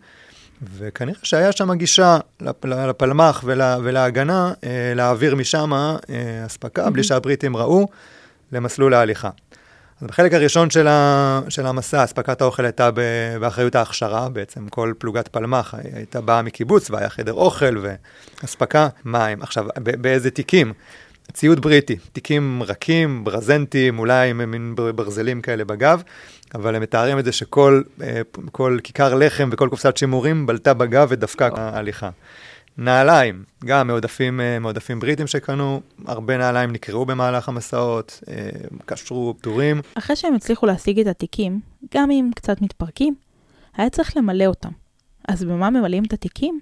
וכנראה 0.77 1.19
שהיה 1.23 1.51
שם 1.51 1.73
גישה 1.73 2.17
לפלמ"ח 2.41 3.41
ולה, 3.45 3.77
ולהגנה 3.83 4.53
אה, 4.63 4.93
להעביר 4.95 5.35
משם 5.35 5.73
אה, 5.73 5.97
אספקה, 6.45 6.87
mm-hmm. 6.87 6.89
בלי 6.89 7.03
שהבריטים 7.03 7.57
ראו, 7.57 7.87
למסלול 8.51 8.93
ההליכה. 8.93 9.29
אז 10.01 10.07
בחלק 10.07 10.33
הראשון 10.33 10.69
של, 10.69 10.87
ה, 10.87 11.41
של 11.49 11.65
המסע, 11.65 12.03
אספקת 12.03 12.41
האוכל 12.41 12.65
הייתה 12.65 12.89
באחריות 13.39 13.75
ההכשרה, 13.75 14.29
בעצם 14.29 14.67
כל 14.67 14.93
פלוגת 14.97 15.27
פלמ"ח 15.27 15.73
הייתה 15.93 16.21
באה 16.21 16.41
מקיבוץ 16.41 16.89
והיה 16.89 17.09
חדר 17.09 17.33
אוכל 17.33 17.77
ואספקה 18.41 18.87
מים. 19.05 19.41
עכשיו, 19.41 19.65
באיזה 19.77 20.31
תיקים? 20.31 20.73
ציוד 21.33 21.59
בריטי, 21.59 21.95
תיקים 22.13 22.63
רכים, 22.63 23.24
ברזנטים, 23.24 24.00
אולי 24.00 24.29
עם 24.29 24.51
מין 24.51 24.75
ברזלים 24.95 25.41
כאלה 25.41 25.65
בגב, 25.65 26.03
אבל 26.55 26.75
הם 26.75 26.81
מתארים 26.81 27.19
את 27.19 27.25
זה 27.25 27.31
שכל 27.31 27.81
אה, 28.01 28.21
כל 28.51 28.77
כיכר 28.83 29.15
לחם 29.15 29.50
וכל 29.51 29.69
קופסת 29.69 29.98
שימורים 29.98 30.45
בלטה 30.45 30.74
בגב 30.74 31.07
ודפקה 31.12 31.50
ההליכה. 31.55 32.09
נעליים, 32.77 33.43
גם 33.65 33.88
מעודפים, 33.88 34.41
אה, 34.41 34.59
מעודפים 34.59 35.00
בריטים 35.00 35.27
שקנו, 35.27 35.81
הרבה 36.05 36.38
נעליים 36.38 36.71
נקראו 36.71 37.05
במהלך 37.05 37.50
המסעות, 37.50 38.19
אה, 38.29 38.50
קשרו 38.86 39.36
פטורים. 39.38 39.81
אחרי 39.95 40.15
שהם 40.15 40.36
הצליחו 40.36 40.65
להשיג 40.65 41.00
את 41.00 41.07
התיקים, 41.07 41.59
גם 41.95 42.12
אם 42.12 42.29
קצת 42.36 42.62
מתפרקים, 42.62 43.15
היה 43.77 43.89
צריך 43.89 44.17
למלא 44.17 44.45
אותם. 44.45 44.71
אז 45.27 45.43
במה 45.43 45.69
ממלאים 45.69 46.03
את 46.03 46.13
התיקים? 46.13 46.59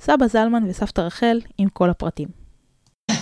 סבא 0.00 0.26
זלמן 0.26 0.64
וסבתא 0.68 1.00
רחל 1.00 1.40
עם 1.58 1.68
כל 1.68 1.90
הפרטים. 1.90 2.43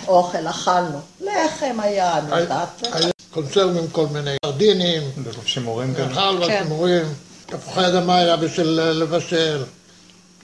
אוכל 0.07 0.47
אכלנו, 0.47 0.99
לחם 1.21 1.79
היה, 1.79 2.19
נתת. 2.29 2.87
היה 2.93 3.11
קונצרנים 3.31 3.87
כל 3.91 4.05
מיני, 4.11 4.35
סרדינים, 4.45 5.01
שימורים 5.45 5.93
כאלה. 5.93 6.11
אכל 6.11 6.37
ושימורים, 6.41 7.05
תפוחי 7.45 7.87
אדמה 7.87 8.17
היה 8.17 8.35
בשביל 8.37 8.67
לבשל. 8.81 9.63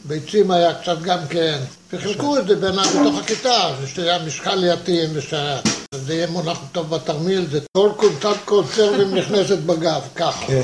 ביצים 0.06 0.52
היה 0.52 0.74
קצת 0.74 1.02
גם 1.02 1.20
כן, 1.30 1.58
וחילקו 1.94 2.38
את 2.38 2.48
זה 2.48 2.56
בין, 2.56 2.72
בתוך 2.72 3.20
הכיתה, 3.20 3.72
שהיה 3.86 4.20
משקל 4.20 4.64
יתאים, 4.64 5.10
ושזה 5.14 6.14
יהיה 6.14 6.28
מונח 6.28 6.60
טוב 6.72 6.96
בתרמיל, 6.96 7.48
זה 7.52 7.60
כל 7.78 7.92
קונצת 7.98 8.38
קונצרבים 8.46 9.16
נכנסת 9.16 9.58
בגב, 9.58 10.02
ככה. 10.16 10.48
כן. 10.48 10.62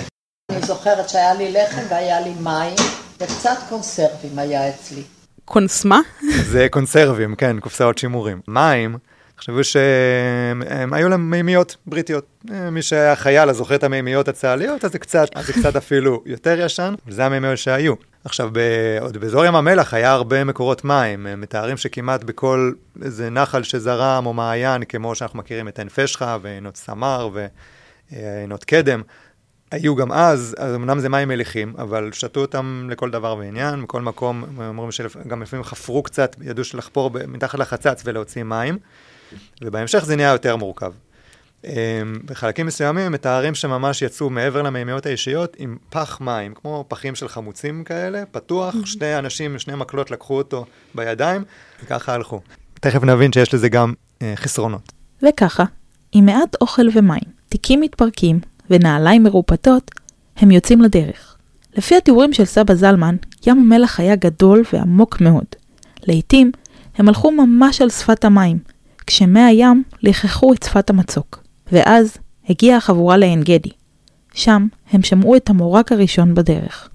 אני 0.51 0.65
זוכרת 0.65 1.09
שהיה 1.09 1.33
לי 1.33 1.51
לחם 1.51 1.81
והיה 1.89 2.21
לי 2.21 2.33
מים, 2.39 2.75
וקצת 3.19 3.57
קונסרבים 3.69 4.39
היה 4.39 4.69
אצלי. 4.69 5.03
קונסמה? 5.45 5.99
זה 6.43 6.67
קונסרבים, 6.71 7.35
כן, 7.35 7.59
קופסאות 7.59 7.97
שימורים. 7.97 8.41
מים, 8.47 8.97
תחשבו 9.35 9.63
שהם 9.63 10.93
היו 10.93 11.09
להם 11.09 11.31
מימיות 11.31 11.75
בריטיות. 11.87 12.25
מי 12.71 12.81
שהיה 12.81 13.15
חייל, 13.15 13.49
אז 13.49 13.55
זוכר 13.55 13.75
את 13.75 13.83
המימיות 13.83 14.27
הצה"ליות, 14.27 14.85
אז 14.85 14.91
זה 14.91 14.99
קצת, 14.99 15.27
אז 15.35 15.47
זה 15.47 15.53
קצת 15.53 15.75
אפילו 15.75 16.23
יותר 16.25 16.59
ישן, 16.59 16.93
וזה 17.07 17.25
המימיות 17.25 17.57
שהיו. 17.57 17.93
עכשיו, 18.25 18.49
ב, 18.51 18.59
עוד 19.01 19.17
באזור 19.17 19.45
ים 19.45 19.55
המלח 19.55 19.93
היה 19.93 20.11
הרבה 20.11 20.43
מקורות 20.43 20.85
מים, 20.85 21.27
הם 21.27 21.41
מתארים 21.41 21.77
שכמעט 21.77 22.23
בכל 22.23 22.71
איזה 23.03 23.29
נחל 23.29 23.63
שזרם 23.63 24.25
או 24.25 24.33
מעיין, 24.33 24.83
כמו 24.83 25.15
שאנחנו 25.15 25.39
מכירים 25.39 25.67
את 25.67 25.79
עין 25.79 25.89
פשחה 25.89 26.37
ועינות 26.41 26.77
סמר 26.77 27.29
ועינות 28.11 28.63
קדם, 28.63 29.01
היו 29.75 29.95
גם 29.95 30.11
אז, 30.11 30.55
אז 30.57 30.75
אמנם 30.75 30.99
זה 30.99 31.09
מים 31.09 31.27
מליחים, 31.27 31.73
אבל 31.77 32.09
שתו 32.13 32.39
אותם 32.39 32.87
לכל 32.91 33.09
דבר 33.09 33.35
ועניין, 33.39 33.83
בכל 33.83 34.01
מקום, 34.01 34.43
אומרים 34.67 34.91
שגם 34.91 35.41
לפעמים 35.41 35.63
חפרו 35.63 36.03
קצת, 36.03 36.35
ידעו 36.41 36.63
שלחפור 36.63 37.11
מתחת 37.27 37.59
לחצץ 37.59 38.01
ולהוציא 38.05 38.43
מים, 38.43 38.77
ובהמשך 39.61 40.05
זה 40.05 40.15
נהיה 40.15 40.31
יותר 40.31 40.55
מורכב. 40.55 40.91
אמ, 41.65 41.71
בחלקים 42.25 42.65
מסוימים 42.65 43.11
מתארים 43.11 43.55
שממש 43.55 44.01
יצאו 44.01 44.29
מעבר 44.29 44.61
למימיות 44.61 45.05
האישיות 45.05 45.55
עם 45.59 45.77
פח 45.89 46.21
מים, 46.21 46.53
כמו 46.53 46.85
פחים 46.87 47.15
של 47.15 47.27
חמוצים 47.27 47.83
כאלה, 47.83 48.23
פתוח, 48.31 48.75
שני 48.85 49.19
אנשים, 49.19 49.59
שני 49.59 49.75
מקלות 49.75 50.11
לקחו 50.11 50.37
אותו 50.37 50.65
בידיים, 50.95 51.43
וככה 51.83 52.13
הלכו. 52.13 52.41
תכף 52.73 53.03
נבין 53.03 53.33
שיש 53.33 53.53
לזה 53.53 53.69
גם 53.69 53.93
אה, 54.21 54.33
חסרונות. 54.35 54.93
וככה, 55.23 55.63
עם 56.11 56.25
מעט 56.25 56.55
אוכל 56.61 56.85
ומים, 56.93 57.23
תיקים 57.49 57.81
מתפרקים 57.81 58.39
ונעליים 58.69 59.23
מרופטות, 59.23 59.91
הם 60.37 60.51
יוצאים 60.51 60.81
לדרך. 60.81 61.35
לפי 61.75 61.95
התיאורים 61.95 62.33
של 62.33 62.45
סבא 62.45 62.73
זלמן, 62.73 63.15
ים 63.47 63.57
המלח 63.57 63.99
היה 63.99 64.15
גדול 64.15 64.63
ועמוק 64.73 65.21
מאוד. 65.21 65.45
לעתים, 66.07 66.51
הם 66.97 67.07
הלכו 67.07 67.31
ממש 67.31 67.81
על 67.81 67.89
שפת 67.89 68.25
המים, 68.25 68.59
כשמי 69.07 69.41
הים 69.41 69.83
לכחו 70.03 70.53
את 70.53 70.63
שפת 70.63 70.89
המצוק. 70.89 71.43
ואז 71.71 72.17
הגיעה 72.49 72.77
החבורה 72.77 73.17
לעין 73.17 73.43
גדי. 73.43 73.69
שם 74.33 74.67
הם 74.91 75.03
שמעו 75.03 75.35
את 75.35 75.49
המורק 75.49 75.91
הראשון 75.91 76.35
בדרך. 76.35 76.89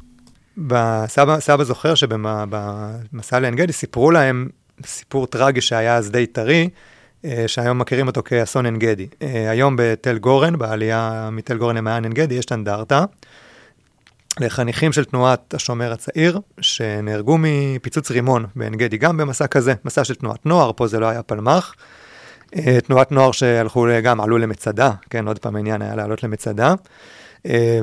בסבא, 0.58 1.40
סבא 1.40 1.64
זוכר 1.64 1.94
שבמסע 1.94 3.40
לעין 3.40 3.56
גדי 3.56 3.72
סיפרו 3.72 4.10
להם 4.10 4.48
סיפור 4.86 5.26
טרגי 5.26 5.60
שהיה 5.60 5.96
אז 5.96 6.10
די 6.10 6.26
טרי, 6.26 6.68
שהיום 7.46 7.78
מכירים 7.78 8.06
אותו 8.06 8.22
כאסון 8.22 8.64
עין 8.64 8.78
גדי. 8.78 9.06
אה, 9.22 9.50
היום 9.50 9.76
בתל 9.78 10.18
גורן, 10.18 10.58
בעלייה 10.58 11.28
מתל 11.32 11.58
גורן 11.58 11.76
למעיין 11.76 12.04
עין 12.04 12.12
גדי, 12.12 12.34
יש 12.34 12.46
אנדרטה 12.52 13.04
לחניכים 14.40 14.92
של 14.92 15.04
תנועת 15.04 15.54
השומר 15.54 15.92
הצעיר, 15.92 16.40
שנהרגו 16.60 17.36
מפיצוץ 17.38 18.10
רימון 18.10 18.46
בעין 18.56 18.74
גדי, 18.74 18.96
גם 18.96 19.16
במסע 19.16 19.46
כזה, 19.46 19.74
מסע 19.84 20.04
של 20.04 20.14
תנועת 20.14 20.46
נוער, 20.46 20.72
פה 20.72 20.86
זה 20.86 21.00
לא 21.00 21.06
היה 21.06 21.22
פלמ"ח. 21.22 21.74
אה, 22.56 22.80
תנועת 22.80 23.12
נוער 23.12 23.32
שהלכו 23.32 23.86
גם, 24.02 24.20
עלו 24.20 24.38
למצדה, 24.38 24.90
כן, 25.10 25.26
עוד 25.26 25.38
פעם 25.38 25.56
העניין 25.56 25.82
היה 25.82 25.96
לעלות 25.96 26.22
למצדה. 26.22 26.74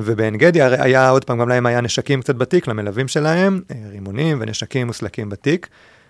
ובעין 0.03 0.37
גדי 0.37 0.61
היה 0.61 1.09
עוד 1.09 1.25
פעם, 1.25 1.39
גם 1.39 1.49
להם 1.49 1.65
היה 1.65 1.81
נשקים 1.81 2.21
קצת 2.21 2.35
בתיק 2.35 2.67
למלווים 2.67 3.07
שלהם, 3.07 3.61
רימונים 3.89 4.37
ונשקים 4.41 4.87
מוסלקים 4.87 5.29
בתיק. 5.29 5.67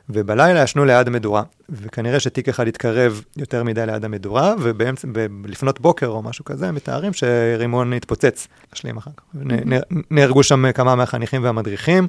ובלילה 0.10 0.64
ישנו 0.64 0.86
ליד 0.86 1.08
המדורה, 1.08 1.44
וכנראה 1.70 2.20
שתיק 2.20 2.50
אחד 2.50 2.68
התקרב 2.68 3.22
יותר 3.38 3.64
מדי 3.64 3.86
ליד 3.86 4.06
המדורה, 4.06 4.54
ולפנות 5.44 5.82
בוקר 5.82 6.08
או 6.08 6.22
משהו 6.22 6.46
כזה, 6.46 6.72
מתארים 6.72 7.14
שרימון 7.14 7.94
התפוצץ, 7.94 8.48
נשלים 8.74 8.98
אחר 8.98 9.12
כך. 9.18 9.24
נהרגו 10.12 10.44
שם 10.44 10.72
כמה 10.72 10.96
מהחניכים 10.96 11.44
והמדריכים, 11.44 12.08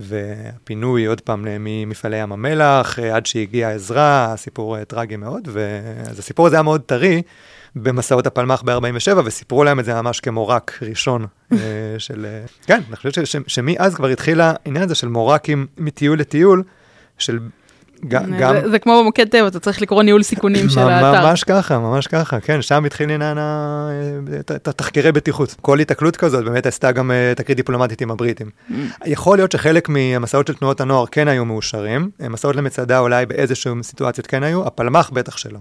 והפינוי 0.00 1.04
עוד 1.04 1.20
פעם 1.20 1.44
ממפעלי 1.60 2.16
ים 2.16 2.32
המלח, 2.32 2.98
עד 2.98 3.26
שהגיעה 3.26 3.72
עזרה, 3.72 4.34
סיפור 4.36 4.84
טרגי 4.84 5.16
מאוד, 5.16 5.48
אז 6.10 6.18
הסיפור 6.18 6.46
הזה 6.46 6.56
היה 6.56 6.62
מאוד 6.62 6.80
טרי. 6.80 7.22
במסעות 7.76 8.26
הפלמ"ח 8.26 8.62
ב-47, 8.62 9.18
וסיפרו 9.24 9.64
להם 9.64 9.80
את 9.80 9.84
זה 9.84 9.94
ממש 9.94 10.20
כמורק 10.20 10.78
ראשון 10.82 11.26
אה, 11.52 11.58
של... 11.98 12.26
אה, 12.28 12.44
כן, 12.66 12.80
אני 12.88 12.96
חושב 12.96 13.40
שמאז 13.46 13.94
כבר 13.94 14.08
התחיל 14.08 14.40
העניין 14.40 14.84
הזה 14.84 14.94
של 14.94 15.08
מורקים 15.08 15.66
מטיול 15.78 16.18
לטיול, 16.18 16.62
של 17.18 17.38
גם... 18.08 18.24
זה, 18.38 18.70
זה 18.70 18.78
כמו 18.78 19.00
במוקד 19.00 19.28
טבע, 19.28 19.48
אתה 19.48 19.60
צריך 19.60 19.82
לקרוא 19.82 20.02
ניהול 20.02 20.22
סיכונים 20.22 20.68
של 20.68 20.80
האתר. 20.80 21.22
ממש 21.22 21.44
ככה, 21.44 21.78
ממש 21.78 22.06
ככה, 22.06 22.40
כן, 22.40 22.62
שם 22.62 22.84
התחיל 22.84 23.10
עניין 23.10 23.38
התחקירי 24.66 25.12
בטיחות. 25.12 25.54
כל 25.60 25.80
התקלות 25.80 26.16
כזאת 26.16 26.44
באמת 26.44 26.66
עשתה 26.66 26.92
גם 26.92 27.10
אה, 27.10 27.32
תקרית 27.36 27.56
דיפלומטית 27.56 28.00
עם 28.00 28.10
הבריטים. 28.10 28.46
Mm. 28.46 28.72
יכול 29.06 29.38
להיות 29.38 29.52
שחלק 29.52 29.88
מהמסעות 29.88 30.46
של 30.46 30.54
תנועות 30.54 30.80
הנוער 30.80 31.06
כן 31.06 31.28
היו 31.28 31.44
מאושרים, 31.44 32.10
מסעות 32.30 32.56
למצדה 32.56 32.98
אולי 32.98 33.26
באיזשהו 33.26 33.74
סיטואציות 33.82 34.26
כן 34.26 34.42
היו, 34.42 34.66
הפלמ"ח 34.66 35.10
בטח 35.10 35.36
שלא. 35.36 35.58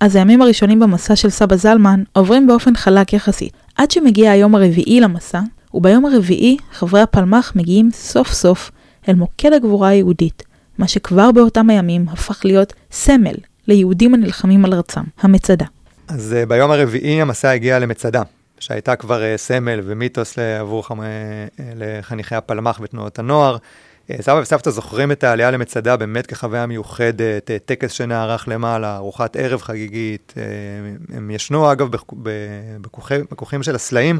אז 0.00 0.16
הימים 0.16 0.42
הראשונים 0.42 0.80
במסע 0.80 1.16
של 1.16 1.30
סבא 1.30 1.56
זלמן 1.56 2.02
עוברים 2.12 2.46
באופן 2.46 2.76
חלק 2.76 3.12
יחסית, 3.12 3.52
עד 3.76 3.90
שמגיע 3.90 4.30
היום 4.30 4.54
הרביעי 4.54 5.00
למסע, 5.00 5.40
וביום 5.74 6.06
הרביעי 6.06 6.56
חברי 6.72 7.00
הפלמ"ח 7.00 7.52
מגיעים 7.56 7.90
סוף 7.92 8.32
סוף 8.32 8.70
אל 9.08 9.14
מוקד 9.14 9.52
הגבורה 9.52 9.88
היהודית, 9.88 10.42
מה 10.80 10.88
שכבר 10.88 11.32
באותם 11.32 11.70
הימים 11.70 12.06
הפך 12.08 12.40
להיות 12.44 12.72
סמל 12.90 13.34
ליהודים 13.68 14.14
הנלחמים 14.14 14.64
על 14.64 14.74
ארצם, 14.74 15.00
המצדה. 15.20 15.66
אז 16.08 16.36
uh, 16.42 16.48
ביום 16.48 16.70
הרביעי 16.70 17.22
המסע 17.22 17.50
הגיע 17.50 17.78
למצדה, 17.78 18.22
שהייתה 18.60 18.96
כבר 18.96 19.20
uh, 19.20 19.36
סמל 19.36 19.80
ומיתוס 19.84 20.38
עבור 20.38 20.86
חמ... 20.86 21.00
uh, 21.00 21.02
לחניכי 21.76 22.34
הפלמ"ח 22.34 22.80
ותנועות 22.82 23.18
הנוער. 23.18 23.56
Uh, 23.56 24.22
סבא 24.22 24.40
וסבתא 24.42 24.70
זוכרים 24.70 25.12
את 25.12 25.24
העלייה 25.24 25.50
למצדה 25.50 25.96
באמת 25.96 26.26
כחוויה 26.26 26.66
מיוחדת, 26.66 27.50
uh, 27.50 27.64
טקס 27.64 27.92
שנערך 27.92 28.48
למעלה, 28.48 28.96
ארוחת 28.96 29.36
ערב 29.36 29.62
חגיגית. 29.62 30.34
Uh, 30.36 31.16
הם 31.16 31.30
ישנו 31.30 31.72
אגב 31.72 31.88
בכוכים 33.30 33.62
של 33.62 33.74
הסלעים 33.74 34.18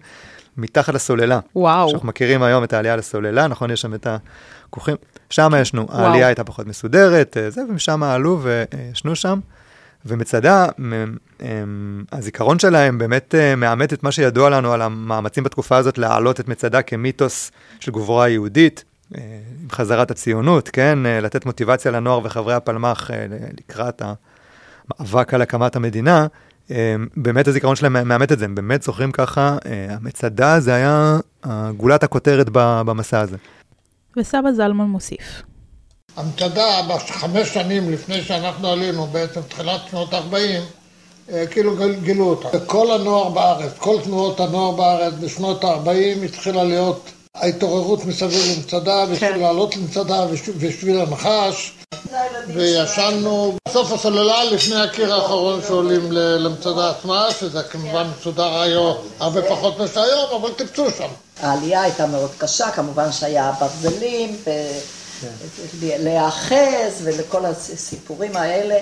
מתחת 0.57 0.95
לסוללה. 0.95 1.41
וואו. 1.57 1.89
שאנחנו 1.89 2.09
מכירים 2.09 2.43
היום 2.43 2.65
את 2.65 2.73
העלייה 2.73 2.97
לסוללה, 2.97 3.47
נכון? 3.47 3.71
יש 3.71 3.81
שם 3.81 3.95
את 3.95 4.07
הכוכים. 4.07 4.97
שם 5.31 5.53
ישנו, 5.61 5.87
וואו. 5.87 5.99
העלייה 5.99 6.27
הייתה 6.27 6.45
פחות 6.45 6.67
מסודרת, 6.67 7.37
אה, 7.37 7.51
זה, 7.51 7.61
ומשם 7.69 8.03
עלו 8.03 8.41
וישנו 8.43 9.17
שם. 9.17 9.41
ומצדה, 10.07 10.67
הזיכרון 12.13 12.59
שלהם 12.59 12.99
באמת 12.99 13.35
אה, 13.35 13.57
מאמת 13.57 13.93
את 13.93 14.03
מה 14.03 14.13
שידוע 14.13 14.51
לנו 14.51 14.73
על 14.73 14.83
המאמצים 14.83 15.45
בתקופה 15.45 15.77
הזאת 15.77 15.99
להעלות 15.99 16.41
את 16.41 16.49
מצדה 16.49 16.83
כמיתוס 16.83 17.51
של 17.81 17.93
גבורה 17.93 18.29
יהודית. 18.29 18.85
עם 19.15 19.71
חזרת 19.73 20.11
הציונות, 20.11 20.69
כן? 20.69 20.99
לתת 21.23 21.47
מוטיבציה 21.47 21.91
לנוער 21.91 22.21
וחברי 22.25 22.55
הפלמ"ח 22.55 23.11
לקראת 23.59 24.03
המאבק 24.03 25.35
על 25.35 25.43
הקמת 25.43 25.77
המדינה. 25.77 26.27
באמת 27.17 27.49
הזיכרון 27.49 27.77
שלהם 27.77 28.09
מאמת 28.09 28.33
את 28.33 28.39
זה, 28.39 28.45
הם 28.45 28.55
באמת 28.55 28.83
זוכרים 28.83 29.13
ככה, 29.13 29.57
המצדה 29.89 30.61
זה 30.61 30.75
היה 30.75 31.19
גולת 31.77 32.05
הכותרת 32.05 32.47
במסע 32.53 33.21
הזה. 33.21 33.37
וסבא 34.17 34.53
זלמן 34.53 34.85
מוסיף. 34.85 35.43
המצדה, 36.17 36.83
בחמש 36.89 37.49
שנים 37.49 37.93
לפני 37.93 38.23
שאנחנו 38.23 38.69
עלינו, 38.69 39.07
בעצם 39.07 39.41
תחילת 39.49 39.81
שנות 39.91 40.15
ה-40, 40.15 41.33
כאילו 41.51 41.77
גילו 42.03 42.25
אותה. 42.25 42.61
כל 42.67 42.91
הנוער 42.91 43.29
בארץ, 43.29 43.73
כל 43.79 43.97
תנועות 44.05 44.41
הנוער 44.41 44.71
בארץ 44.71 45.15
בשנות 45.21 45.65
ה-40 45.65 46.25
התחילה 46.25 46.65
להיות 46.65 47.11
ההתעוררות 47.35 48.05
מסביב 48.05 48.57
למצדה, 48.57 49.07
בשביל 49.07 49.33
כן. 49.33 49.41
לעלות 49.41 49.77
למצדה 49.77 50.27
ושביל 50.59 51.01
הנחש. 51.01 51.73
וישנו 52.55 53.57
בסוף 53.69 53.93
הסוללה 53.93 54.45
לפני 54.45 54.81
הקיר 54.81 55.15
האחרון 55.15 55.61
שעולים 55.67 56.13
למצדה 56.13 56.91
עצמה, 56.91 57.29
שזה 57.41 57.63
כמובן 57.63 58.07
מסודר 58.19 58.61
היום 58.61 58.97
הרבה 59.21 59.43
פחות 59.43 59.79
ממה 59.79 59.89
שהיום, 59.89 60.43
אבל 60.43 60.53
טיפצו 60.53 60.91
שם. 60.91 61.09
העלייה 61.41 61.83
הייתה 61.83 62.07
מאוד 62.07 62.31
קשה, 62.39 62.71
כמובן 62.71 63.13
שהיה 63.13 63.53
ברזלים, 63.61 64.37
להיאחז 65.83 67.03
ולכל 67.03 67.45
הסיפורים 67.45 68.37
האלה, 68.37 68.79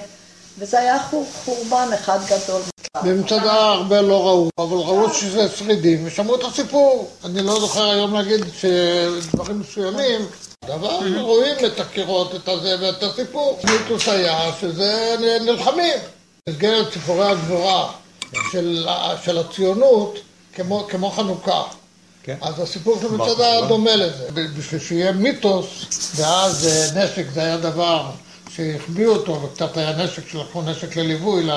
וזה 0.58 0.78
היה 0.78 0.98
חורבן 1.44 1.88
אחד 1.94 2.18
גדול. 2.26 2.62
במצדה 3.04 3.52
הרבה 3.52 4.00
לא 4.00 4.26
ראו, 4.26 4.50
אבל 4.58 4.76
ראו 4.76 5.14
שזה 5.14 5.48
שרידים 5.56 6.06
ושמעו 6.06 6.34
את 6.34 6.44
הסיפור. 6.44 7.10
אני 7.24 7.42
לא 7.42 7.60
זוכר 7.60 7.90
היום 7.90 8.14
להגיד 8.14 8.44
שדברים 8.60 9.60
מסוימים, 9.60 10.20
דבר 10.64 11.00
רואים 11.20 11.56
את 11.66 11.80
הקירות, 11.80 12.34
את 12.34 12.48
הזה 12.48 12.76
ואת 12.80 13.02
הסיפור. 13.02 13.58
מיתוס 13.64 14.08
היה 14.08 14.52
שזה 14.60 15.16
נלחמים. 15.40 15.98
במסגרת 16.46 16.92
סיפורי 16.92 17.30
הגבורה 17.30 17.92
של 19.24 19.38
הציונות, 19.38 20.18
כמו 20.88 21.10
חנוכה. 21.16 21.62
כן. 22.22 22.36
אז 22.40 22.60
הסיפור 22.60 22.98
של 23.00 23.12
מצדה 23.12 23.66
דומה 23.68 23.96
לזה. 23.96 24.28
בשביל 24.58 24.80
שיהיה 24.80 25.12
מיתוס, 25.12 25.66
ואז 26.16 26.66
אה, 26.66 27.04
נשק 27.04 27.24
זה 27.34 27.40
היה 27.40 27.56
דבר 27.56 28.10
שהחביאו 28.58 29.12
אותו, 29.12 29.42
וקצת 29.42 29.76
היה 29.76 30.04
נשק 30.04 30.28
שלקחו 30.28 30.62
נשק 30.62 30.96
לליווי 30.96 31.48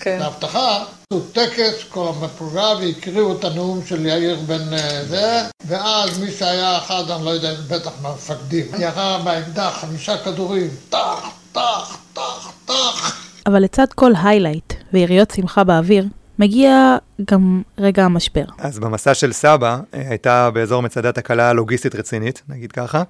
כן. 0.00 0.18
לאבטחה. 0.20 0.84
עשו 1.12 1.20
טקס, 1.32 1.84
כל 1.88 2.08
המפלגה, 2.08 2.72
והקריאו 2.80 3.38
את 3.38 3.44
הנאום 3.44 3.80
של 3.86 4.06
יאיר 4.06 4.40
בן 4.46 4.72
אה, 4.72 5.04
זה, 5.04 5.42
ואז 5.66 6.18
מי 6.18 6.30
שהיה 6.30 6.78
אחד, 6.78 7.10
אני 7.10 7.24
לא 7.24 7.30
יודע, 7.30 7.52
בטח 7.70 7.92
מהמפקדים, 8.02 8.66
ירה 8.78 9.22
באקדח 9.24 9.78
חמישה 9.80 10.16
כדורים, 10.18 10.70
טח, 10.90 11.30
טח, 11.52 11.98
טח, 12.12 12.52
טח. 12.64 13.26
אבל 13.46 13.62
לצד 13.62 13.86
כל 13.94 14.12
היילייט 14.22 14.72
ויריות 14.92 15.30
שמחה 15.30 15.64
באוויר, 15.64 16.04
מגיע 16.38 16.96
גם 17.30 17.62
רגע 17.78 18.04
המשבר. 18.04 18.44
אז 18.58 18.78
במסע 18.78 19.14
של 19.14 19.32
סבא 19.32 19.78
אה, 19.94 20.02
הייתה 20.08 20.50
באזור 20.50 20.82
מצדה 20.82 21.12
תקלה 21.12 21.52
לוגיסטית 21.52 21.94
רצינית, 21.94 22.42
נגיד 22.48 22.72
ככה. 22.72 23.02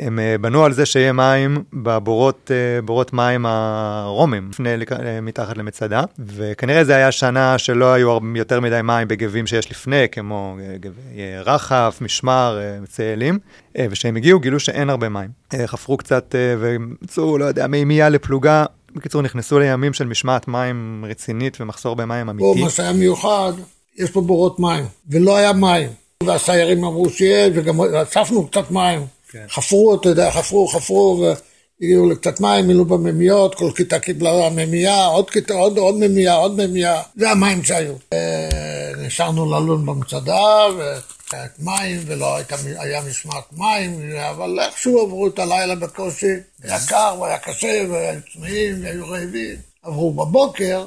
הם 0.00 0.18
אה, 0.18 0.38
בנו 0.40 0.64
על 0.64 0.72
זה 0.72 0.86
שיהיה 0.86 1.12
מים 1.12 1.64
בבורות 1.72 2.50
אה, 2.50 2.82
בורות 2.82 3.12
מים 3.12 3.46
הרומים, 3.46 4.48
לפני, 4.50 4.70
מתחת 5.22 5.56
למצדה, 5.56 6.02
וכנראה 6.18 6.84
זה 6.84 6.96
היה 6.96 7.12
שנה 7.12 7.58
שלא 7.58 7.92
היו 7.92 8.18
יותר 8.34 8.60
מדי 8.60 8.80
מים 8.84 9.08
בגבים 9.08 9.46
שיש 9.46 9.70
לפני, 9.70 10.06
כמו 10.12 10.56
רחף, 11.44 11.98
משמר, 12.00 12.60
צאלים, 12.88 13.38
וכשהם 13.78 14.16
הגיעו 14.16 14.40
גילו 14.40 14.60
שאין 14.60 14.90
הרבה 14.90 15.08
מים. 15.08 15.28
חפרו 15.66 15.96
קצת 15.96 16.34
ומצאו, 16.60 17.38
לא 17.38 17.44
יודע, 17.44 17.66
מימייה 17.66 18.08
לפלוגה, 18.08 18.64
בקיצור, 18.94 19.22
נכנסו 19.22 19.58
לימים 19.58 19.92
של 19.92 20.06
משמעת 20.06 20.48
מים 20.48 21.04
רצינית 21.08 21.60
ומחסור 21.60 21.96
במים 21.96 22.28
אמיתי. 22.28 22.54
פה, 22.54 22.64
מה 22.64 22.70
שהיה 22.70 22.92
מיוחד, 22.92 23.52
יש 23.98 24.10
פה 24.10 24.20
בורות 24.20 24.60
מים, 24.60 24.84
ולא 25.08 25.36
היה 25.36 25.52
מים. 25.52 25.88
והסיירים 26.22 26.84
אמרו 26.84 27.10
שיהיה, 27.10 27.50
וגם 27.54 27.80
אספנו 27.80 28.46
קצת 28.46 28.70
מים. 28.70 29.00
כן. 29.30 29.46
חפרו, 29.48 29.94
אתה 29.94 30.08
יודע, 30.08 30.30
חפרו, 30.30 30.68
חפרו, 30.68 31.24
והגיעו 31.80 32.10
לקצת 32.10 32.40
מים, 32.40 32.66
מילאו 32.66 32.84
בממיות, 32.84 33.54
כל 33.54 33.70
כיתה 33.76 33.98
קיבלה 33.98 34.48
ממייה, 34.50 35.06
עוד 35.06 35.30
כיתה, 35.30 35.54
עוד, 35.54 35.78
עוד 35.78 35.94
ממייה, 35.94 36.34
עוד 36.34 36.66
ממייה. 36.66 37.02
זה 37.16 37.30
המים 37.30 37.64
שהיו. 37.64 37.94
אה, 38.12 38.92
נשארנו 38.98 39.46
ללון 39.46 39.86
במצדה, 39.86 40.66
ו... 40.78 40.82
מים 41.58 42.00
ולא 42.06 42.36
הייתה, 42.36 42.56
היה 42.78 43.02
משמעת 43.08 43.44
מים, 43.52 44.16
אבל 44.30 44.60
איכשהו 44.60 45.00
עברו 45.00 45.26
את 45.26 45.38
הלילה 45.38 45.74
בקושי, 45.74 46.34
היה 46.62 46.78
קר 46.88 47.16
והיה 47.20 47.38
קשה 47.38 47.84
והיו 47.90 48.20
צמאים 48.32 48.84
והיו 48.84 49.08
רעבים. 49.08 49.56
עברו 49.82 50.12
בבוקר, 50.12 50.86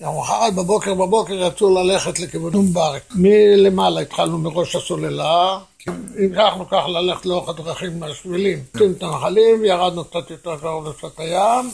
אחד 0.00 0.50
בבוקר 0.56 0.94
בבוקר 0.94 1.34
יצאו 1.34 1.82
ללכת 1.82 2.18
לכיוון 2.18 2.52
נומברק. 2.52 3.02
מלמעלה 3.14 4.00
התחלנו 4.00 4.38
מראש 4.38 4.76
הסוללה, 4.76 5.58
המשכנו 5.88 6.68
ככה 6.68 6.88
ללכת 6.88 7.26
לאורך 7.26 7.48
הדרכים 7.48 8.00
מהשבילים. 8.00 8.64
עשינו 8.74 8.92
את 8.92 9.02
הנחלים, 9.02 9.64
ירדנו 9.64 10.04
קצת 10.04 10.30
יותר 10.30 10.56
קרוב 10.60 10.88
לשפת 10.88 11.20
הים. 11.20 11.70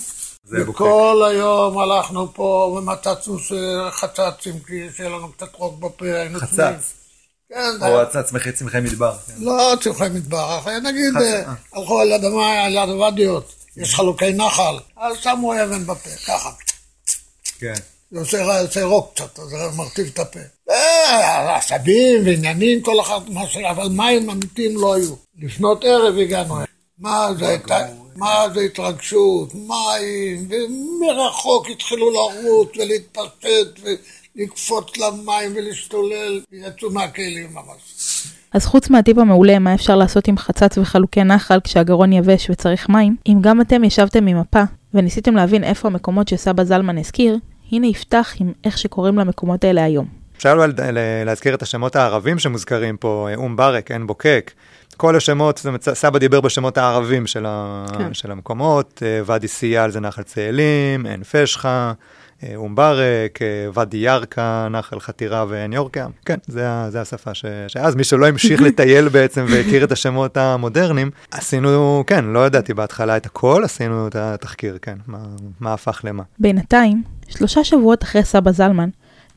וכל 0.51 1.22
היום 1.31 1.79
הלכנו 1.79 2.35
פה 2.35 2.77
ומצצנו 2.79 3.38
חצצים, 3.90 4.59
כי 4.66 4.88
שיהיה 4.96 5.11
לנו 5.11 5.33
קצת 5.33 5.55
רוק 5.55 5.79
בפה, 5.79 6.05
היינו 6.05 6.38
חצץ. 6.38 6.94
כן, 7.48 7.70
או 7.83 8.22
צמחי 8.25 8.53
צמחי 8.53 8.81
מדבר. 8.81 9.12
כן. 9.27 9.33
לא 9.38 9.75
צמחי 9.81 10.09
מדבר, 10.14 10.61
נגיד 10.83 11.16
אה, 11.20 11.53
הלכו 11.72 12.01
על 12.01 12.12
אדמה, 12.12 12.64
על 12.64 12.75
יד 12.75 12.88
הוואדיות, 12.88 13.55
יש 13.77 13.94
חלוקי 13.94 14.33
נחל, 14.33 14.79
אז 14.96 15.16
שמו 15.16 15.55
אבן 15.55 15.87
בפה, 15.87 16.11
ככה. 16.27 16.51
כן. 17.59 17.75
זה 18.11 18.18
עושה 18.18 18.85
רוק 18.85 19.12
קצת, 19.14 19.37
זה 19.37 19.57
מרטיב 19.77 20.11
את 20.14 20.18
הפה. 20.18 20.40
אה, 20.72 21.56
עשבים 21.56 22.20
ועניינים, 22.24 22.80
כל 22.82 23.00
אחד, 23.00 23.20
אבל 23.70 23.88
מים 23.88 24.30
אמיתיים 24.30 24.76
לא 24.76 24.94
היו. 24.94 25.14
לפנות 25.42 25.85
ערב 25.85 26.18
הגענו. 26.18 26.54
מה 26.98 27.28
זה, 27.38 27.56
מה 28.16 28.44
זה 28.54 28.61
התרגשות, 28.61 29.54
מים, 29.54 30.48
ומרחוק 30.50 31.68
התחילו 31.70 32.11
לרוץ 32.11 32.68
ולהתפשט. 32.76 33.80
לקפוץ 34.37 34.96
למים 34.96 35.52
ולהשתולל, 35.54 36.40
יצאו 36.52 36.90
מהכלים 36.90 37.48
ממש. 37.54 38.26
אז 38.52 38.66
חוץ 38.66 38.90
מהטיפ 38.90 39.18
המעולה 39.18 39.58
מה 39.58 39.74
אפשר 39.74 39.96
לעשות 39.96 40.28
עם 40.28 40.38
חצץ 40.38 40.78
וחלוקי 40.78 41.24
נחל 41.24 41.61
כשהגרון 41.64 42.12
יבש 42.12 42.50
וצריך 42.50 42.88
מים, 42.88 43.16
אם 43.28 43.38
גם 43.40 43.61
אתם 43.61 43.85
ישבתם 43.85 44.26
עם 44.26 44.40
מפה 44.40 44.62
וניסיתם 44.94 45.37
להבין 45.37 45.64
איפה 45.64 45.88
המקומות 45.88 46.28
שסבא 46.28 46.64
זלמן 46.64 46.98
הזכיר, 46.98 47.38
הנה 47.72 47.87
יפתח 47.87 48.35
עם 48.40 48.52
איך 48.64 48.78
שקוראים 48.78 49.18
למקומות 49.18 49.64
האלה 49.64 49.85
היום. 49.85 50.21
אפשר 50.42 50.66
להזכיר 51.26 51.55
את 51.55 51.62
השמות 51.62 51.96
הערבים 51.96 52.38
שמוזכרים 52.38 52.96
פה, 52.96 53.28
אום 53.35 53.57
ברק, 53.57 53.90
עין 53.90 54.07
בוקק. 54.07 54.50
כל 54.96 55.16
השמות, 55.16 55.66
סבא 55.94 56.18
דיבר 56.18 56.40
בשמות 56.40 56.78
הערבים 56.78 57.26
של, 57.26 57.46
כן. 57.98 58.14
של 58.14 58.31
המקומות, 58.31 59.02
אה, 59.07 59.20
ואדי 59.26 59.48
סייל 59.48 59.90
זה 59.90 60.00
נחל 60.00 60.22
צאלים, 60.22 61.07
עין 61.07 61.22
פשחה, 61.22 61.92
אום 62.57 62.74
ברק, 62.74 63.38
ואדי 63.74 63.96
ירקה, 63.96 64.68
נחל 64.70 65.00
חתירה 65.00 65.44
ועין 65.48 65.72
יורקה. 65.72 66.07
כן, 66.24 66.38
זה, 66.46 66.68
זה 66.88 67.00
השפה 67.00 67.35
ש, 67.35 67.44
שאז 67.68 67.94
מי 67.94 68.05
שלא 68.05 68.26
המשיך 68.26 68.62
לטייל 68.66 69.09
בעצם 69.09 69.46
והכיר 69.50 69.85
את 69.85 69.92
השמות 69.92 70.37
המודרניים, 70.37 71.11
עשינו, 71.31 72.05
כן, 72.07 72.24
לא 72.24 72.46
ידעתי 72.46 72.74
בהתחלה 72.74 73.16
את 73.16 73.26
הכל, 73.26 73.62
עשינו 73.64 74.09
את 74.09 74.16
התחקיר, 74.16 74.78
כן, 74.83 74.96
מה, 75.07 75.18
מה 75.61 75.72
הפך 75.72 76.00
למה. 76.05 76.22
בינתיים, 76.38 77.02
שלושה 77.28 77.64
שבועות 77.64 78.02
אחרי 78.02 78.24
סבא 78.24 78.52
זלמן, 78.52 78.88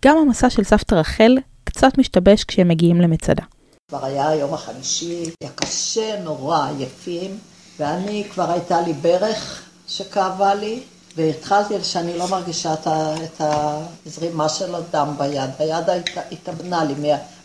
גם 0.06 0.18
המסע 0.18 0.50
של 0.50 0.64
סבתא 0.64 0.96
רחל 0.96 1.38
קצת 1.64 1.98
משתבש 1.98 2.44
כשהם 2.44 2.68
מגיעים 2.68 3.02
למצדה. 3.02 3.44
כבר 3.90 4.06
היה 4.06 4.36
יום 4.36 4.54
החמישי, 4.54 5.24
היה 5.42 5.52
קשה, 5.56 6.20
נורא 6.24 6.68
עייפים, 6.78 7.38
ואני 7.80 8.24
כבר 8.34 8.52
הייתה 8.52 8.82
לי 8.82 8.94
ברך 8.94 9.62
שכאבה 9.88 10.56
לי, 10.56 10.80
והתחלתי 11.16 11.74
שאני 11.84 12.18
לא 12.18 12.28
מרגישה 12.28 12.74
את 12.74 13.42
הזרימה 13.42 14.50
של 14.50 14.76
הדם 14.76 15.16
ביד, 15.18 15.50
היד 15.60 15.84
התאבנה 16.32 16.84
לי 16.84 16.94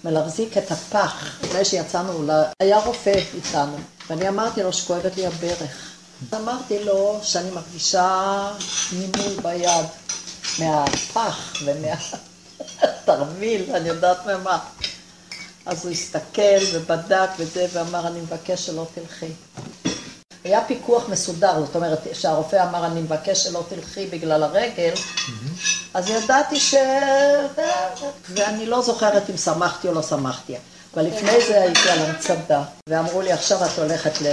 מלהחזיק 0.05 0.59
את 0.59 0.71
הפח. 0.71 1.41
לפני 1.43 1.65
שיצאנו, 1.65 2.33
היה 2.63 2.79
רופא 2.79 3.21
איתנו, 3.35 3.77
ואני 4.11 4.29
אמרתי 4.29 4.63
לו 4.63 4.73
שכואבת 4.73 5.17
לי 5.17 5.27
הברך. 5.27 5.91
אמרתי 6.35 6.85
לו 6.85 7.19
שאני 7.23 7.51
מרגישה 7.51 8.49
נימול 8.93 9.41
ביד 9.43 9.87
מהפח 10.59 11.63
ומהתרמיל, 13.11 13.75
אני 13.75 13.89
יודעת 13.89 14.27
ממה. 14.27 14.59
אז 15.67 15.85
הוא 15.85 15.93
הסתכל 15.93 16.59
ובדק 16.73 17.29
וזה, 17.39 17.67
ואמר, 17.73 18.07
אני 18.07 18.21
מבקש 18.21 18.67
שלא 18.67 18.87
תלכי. 18.95 19.33
היה 20.45 20.65
פיקוח 20.67 21.09
מסודר, 21.09 21.65
זאת 21.67 21.77
אומרת, 21.77 21.99
שהרופא 22.13 22.69
אמר, 22.69 22.87
אני 22.87 23.01
מבקש 23.01 23.45
שלא 23.45 23.65
תלכי 23.69 24.07
בגלל 24.07 24.43
הרגל, 24.43 24.93
אז 25.95 26.11
ידעתי 26.11 26.61
ש... 26.61 26.75
ואני 28.29 28.67
לא 28.67 28.83
זוכרת 28.83 29.31
אם 29.31 29.37
שמחתי 29.37 29.89
או 29.89 29.95
לא 29.95 30.03
שמחתי. 30.03 30.57
אבל 30.95 31.03
לפני 31.07 31.47
זה 31.47 31.63
הייתי 31.63 31.89
על 31.89 31.99
המצדה, 31.99 32.63
ואמרו 32.87 33.23
לי, 33.23 33.33
עכשיו 33.33 33.65
את 33.65 33.79
הולכת 33.79 34.23
ל... 34.23 34.27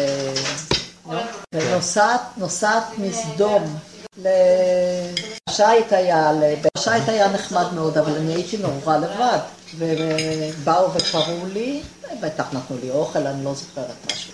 ונוסעת, 1.54 2.22
נוסעת 2.38 2.84
מסדום 2.98 3.80
לשייט 4.18 5.94
היה, 5.94 6.32
שייט 6.78 7.10
היה 7.10 7.32
נחמד 7.32 7.66
מאוד, 7.76 7.98
אבל 7.98 8.16
אני 8.16 8.34
הייתי 8.34 8.58
נורא 8.58 8.98
לבד. 8.98 9.40
ובאו 9.78 10.94
וקראו 10.94 11.46
לי, 11.54 11.82
בטח 12.22 12.54
נתנו 12.54 12.78
לי 12.84 12.90
אוכל, 12.90 13.28
אני 13.28 13.44
לא 13.44 13.54
זוכרת 13.54 14.12
משהו. 14.12 14.32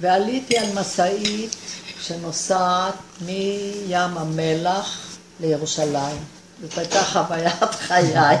ועליתי 0.00 0.58
על 0.58 0.66
משאית 0.74 1.56
שנוסעת 2.00 2.94
מים 3.26 4.18
המלח 4.18 5.16
לירושלים. 5.40 6.16
זאת 6.62 6.78
הייתה 6.78 7.02
חוויית 7.02 7.74
חיי. 7.74 8.36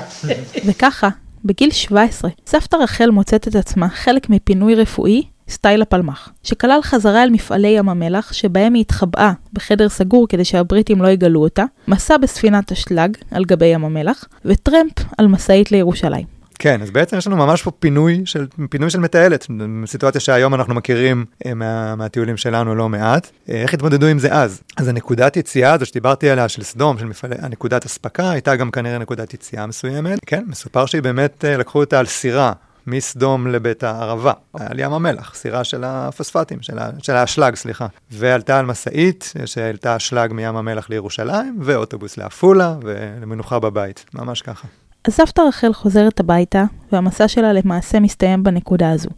וככה, 0.66 1.08
בגיל 1.44 1.70
17, 1.70 2.30
סבתא 2.46 2.76
רחל 2.76 3.10
מוצאת 3.10 3.48
את 3.48 3.54
עצמה 3.54 3.88
חלק 3.88 4.30
מפינוי 4.30 4.74
רפואי 4.74 5.22
סטייל 5.52 5.82
הפלמ"ח, 5.82 6.28
שכלל 6.42 6.78
חזרה 6.82 7.22
אל 7.22 7.30
מפעלי 7.30 7.68
ים 7.68 7.88
המלח, 7.88 8.32
שבהם 8.32 8.74
היא 8.74 8.80
התחבאה 8.80 9.32
בחדר 9.52 9.88
סגור 9.88 10.28
כדי 10.28 10.44
שהבריטים 10.44 11.02
לא 11.02 11.08
יגלו 11.08 11.42
אותה, 11.42 11.64
מסע 11.88 12.16
בספינת 12.16 12.72
אשלג 12.72 13.16
על 13.30 13.44
גבי 13.44 13.66
ים 13.66 13.84
המלח, 13.84 14.24
וטרמפ 14.44 14.92
על 15.18 15.26
משאית 15.26 15.72
לירושלים. 15.72 16.42
כן, 16.62 16.82
אז 16.82 16.90
בעצם 16.90 17.16
יש 17.18 17.26
לנו 17.26 17.36
ממש 17.36 17.62
פה 17.62 17.70
פינוי 17.70 18.22
של, 18.24 18.46
פינוי 18.70 18.90
של 18.90 19.00
מטיילת, 19.00 19.46
סיטואציה 19.86 20.20
שהיום 20.20 20.54
אנחנו 20.54 20.74
מכירים 20.74 21.24
אה, 21.46 21.54
מה, 21.54 21.94
מהטיולים 21.96 22.36
שלנו 22.36 22.74
לא 22.74 22.88
מעט. 22.88 23.30
אה, 23.48 23.62
איך 23.62 23.74
התמודדו 23.74 24.06
עם 24.06 24.18
זה 24.18 24.32
אז? 24.32 24.62
אז 24.76 24.88
הנקודת 24.88 25.36
יציאה 25.36 25.72
הזו 25.72 25.86
שדיברתי 25.86 26.30
עליה, 26.30 26.48
של 26.48 26.62
סדום, 26.62 26.98
של 26.98 27.04
מפעלי, 27.04 27.34
הנקודת 27.38 27.84
אספקה, 27.84 28.30
הייתה 28.30 28.56
גם 28.56 28.70
כנראה 28.70 28.98
נקודת 28.98 29.34
יציאה 29.34 29.66
מסוימת. 29.66 30.18
כן, 30.26 30.44
מסופר 30.46 30.86
שהיא 30.86 31.02
באמת, 31.02 31.44
אה, 31.44 31.56
לקחו 31.56 31.80
אותה 31.80 31.98
על 31.98 32.06
סירה 32.06 32.52
מסדום 32.86 33.46
לבית 33.46 33.82
הערבה, 33.82 34.32
על 34.54 34.78
ים 34.78 34.92
המלח, 34.92 35.34
סירה 35.34 35.64
של 35.64 35.84
הפוספטים, 35.84 36.62
של, 36.62 36.78
ה, 36.78 36.90
של 37.02 37.12
האשלג, 37.12 37.54
סליחה. 37.54 37.86
ועלתה 38.10 38.58
על 38.58 38.66
משאית 38.66 39.32
שהעלתה 39.46 39.96
אשלג 39.96 40.32
מים 40.32 40.56
המלח 40.56 40.90
לירושלים, 40.90 41.58
ואוטובוס 41.62 42.16
לעפולה, 42.16 42.76
ולמנוחה 42.82 43.58
בבית, 43.58 44.04
ממש 44.14 44.42
ככה. 44.42 44.68
אז 45.04 45.12
סבתא 45.12 45.40
רחל 45.40 45.72
חוזרת 45.72 46.20
הביתה, 46.20 46.64
והמסע 46.92 47.28
שלה 47.28 47.52
למעשה 47.52 48.00
מסתיים 48.00 48.42
בנקודה 48.42 48.90
הזו. 48.90 49.10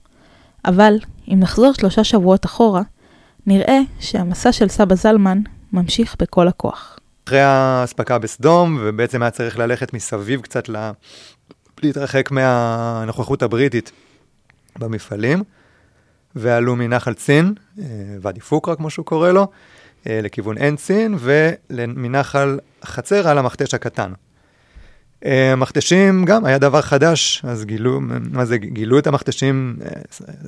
אבל, 0.65 0.99
אם 1.29 1.37
נחזור 1.41 1.73
שלושה 1.73 2.05
שבועות 2.05 2.47
אחורה, 2.47 2.83
נראה 3.47 3.81
שהמסע 4.01 4.53
של 4.53 4.69
סבא 4.69 4.95
זלמן 4.95 5.41
ממשיך 5.73 6.17
בכל 6.19 6.49
הכוח. 6.49 6.99
אחרי 7.29 7.41
האספקה 7.41 8.19
בסדום, 8.19 8.79
ובעצם 8.81 9.23
היה 9.23 9.31
צריך 9.31 9.59
ללכת 9.59 9.95
מסביב 9.95 10.41
קצת. 10.41 10.69
להתרחק 11.83 12.31
מהנוכחות 12.31 13.43
הבריטית 13.43 13.93
במפעלים, 14.79 15.43
ועלו 16.37 16.77
מנחל 16.77 17.15
צין, 17.15 17.55
אה, 17.79 17.85
ואדי 18.23 18.41
פוקרה 18.41 18.77
כמו 18.77 18.91
שהוא 18.91 19.07
קורא 19.07 19.33
לו, 19.33 19.47
אה, 20.07 20.21
לכיוון 20.23 20.59
עין 20.59 20.77
צין, 20.77 21.17
ומנחל 21.19 22.59
חצר 22.85 23.29
על 23.29 23.39
המכתש 23.39 23.75
הקטן. 23.75 24.13
אה, 25.25 25.57
מכתשים 25.57 26.25
גם 26.25 26.45
היה 26.45 26.59
דבר 26.59 26.83
חדש, 26.83 27.43
אז 27.45 27.65
גילו, 27.65 28.01
מה 28.31 28.45
זה, 28.45 28.59
גילו 28.59 28.99
את 28.99 29.07
המכתשים 29.07 29.77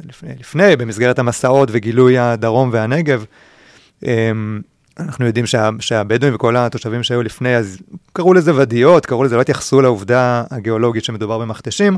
לפני, 0.05 0.31
לפני 0.41 0.77
במסגרת 0.77 1.19
המסעות 1.19 1.69
וגילוי 1.73 2.19
הדרום 2.19 2.71
והנגב. 2.73 3.25
אנחנו 5.01 5.27
יודעים 5.27 5.47
שה, 5.47 5.69
שהבדואים 5.81 6.35
וכל 6.35 6.57
התושבים 6.57 7.03
שהיו 7.03 7.23
לפני, 7.23 7.57
אז 7.57 7.79
קראו 8.13 8.35
לזה 8.35 8.57
ודיות, 8.57 9.07
קראו 9.07 9.25
לזה, 9.25 9.37
לא 9.37 9.41
התייחסו 9.41 9.81
לעובדה 9.81 10.45
הגיאולוגית 10.51 11.05
שמדובר 11.05 11.39
במכתשים. 11.39 11.97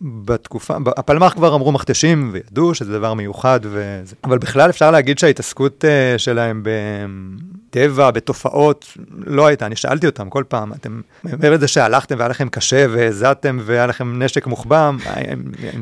בתקופה, 0.00 0.74
הפלמ"ח 0.96 1.32
כבר 1.32 1.54
אמרו 1.54 1.72
מכתשים 1.72 2.30
וידעו 2.32 2.74
שזה 2.74 2.92
דבר 2.92 3.14
מיוחד 3.14 3.60
וזה, 3.62 4.14
אבל 4.24 4.38
בכלל 4.38 4.70
אפשר 4.70 4.90
להגיד 4.90 5.18
שההתעסקות 5.18 5.84
uh, 5.84 6.18
שלהם 6.18 6.62
בטבע, 6.64 8.10
בתופעות, 8.10 8.96
לא 9.26 9.46
הייתה, 9.46 9.66
אני 9.66 9.76
שאלתי 9.76 10.06
אותם 10.06 10.30
כל 10.30 10.44
פעם, 10.48 10.72
אתם, 10.72 11.00
מעבר 11.24 11.50
לזה 11.50 11.68
שהלכתם 11.68 12.14
והיה 12.18 12.28
לכם 12.28 12.48
קשה 12.48 12.86
והזעתם 12.90 13.58
והיה 13.64 13.86
לכם 13.86 14.22
נשק 14.22 14.46
מוחבם. 14.46 14.98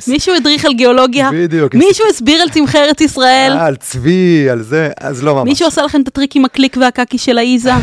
מישהו 0.09 0.35
הדריך 0.35 0.64
על 0.64 0.75
גיאולוגיה? 0.75 1.31
בדיוק. 1.33 1.75
מישהו 1.75 2.05
הסביר 2.11 2.42
על 2.42 2.48
צמחי 2.51 2.79
ארץ 2.79 3.01
ישראל? 3.01 3.53
על 3.53 3.77
צבי, 3.77 4.51
על 4.51 4.62
זה, 4.62 4.90
אז 5.01 5.22
לא 5.22 5.35
ממש. 5.35 5.44
מישהו 5.44 5.68
עשה 5.68 5.83
לכם 5.83 6.03
את 6.03 6.09
הטריק 6.09 6.37
עם 6.37 6.44
הקליק 6.44 6.77
והקקי 6.81 7.18
של 7.18 7.38
האיזה? 7.38 7.72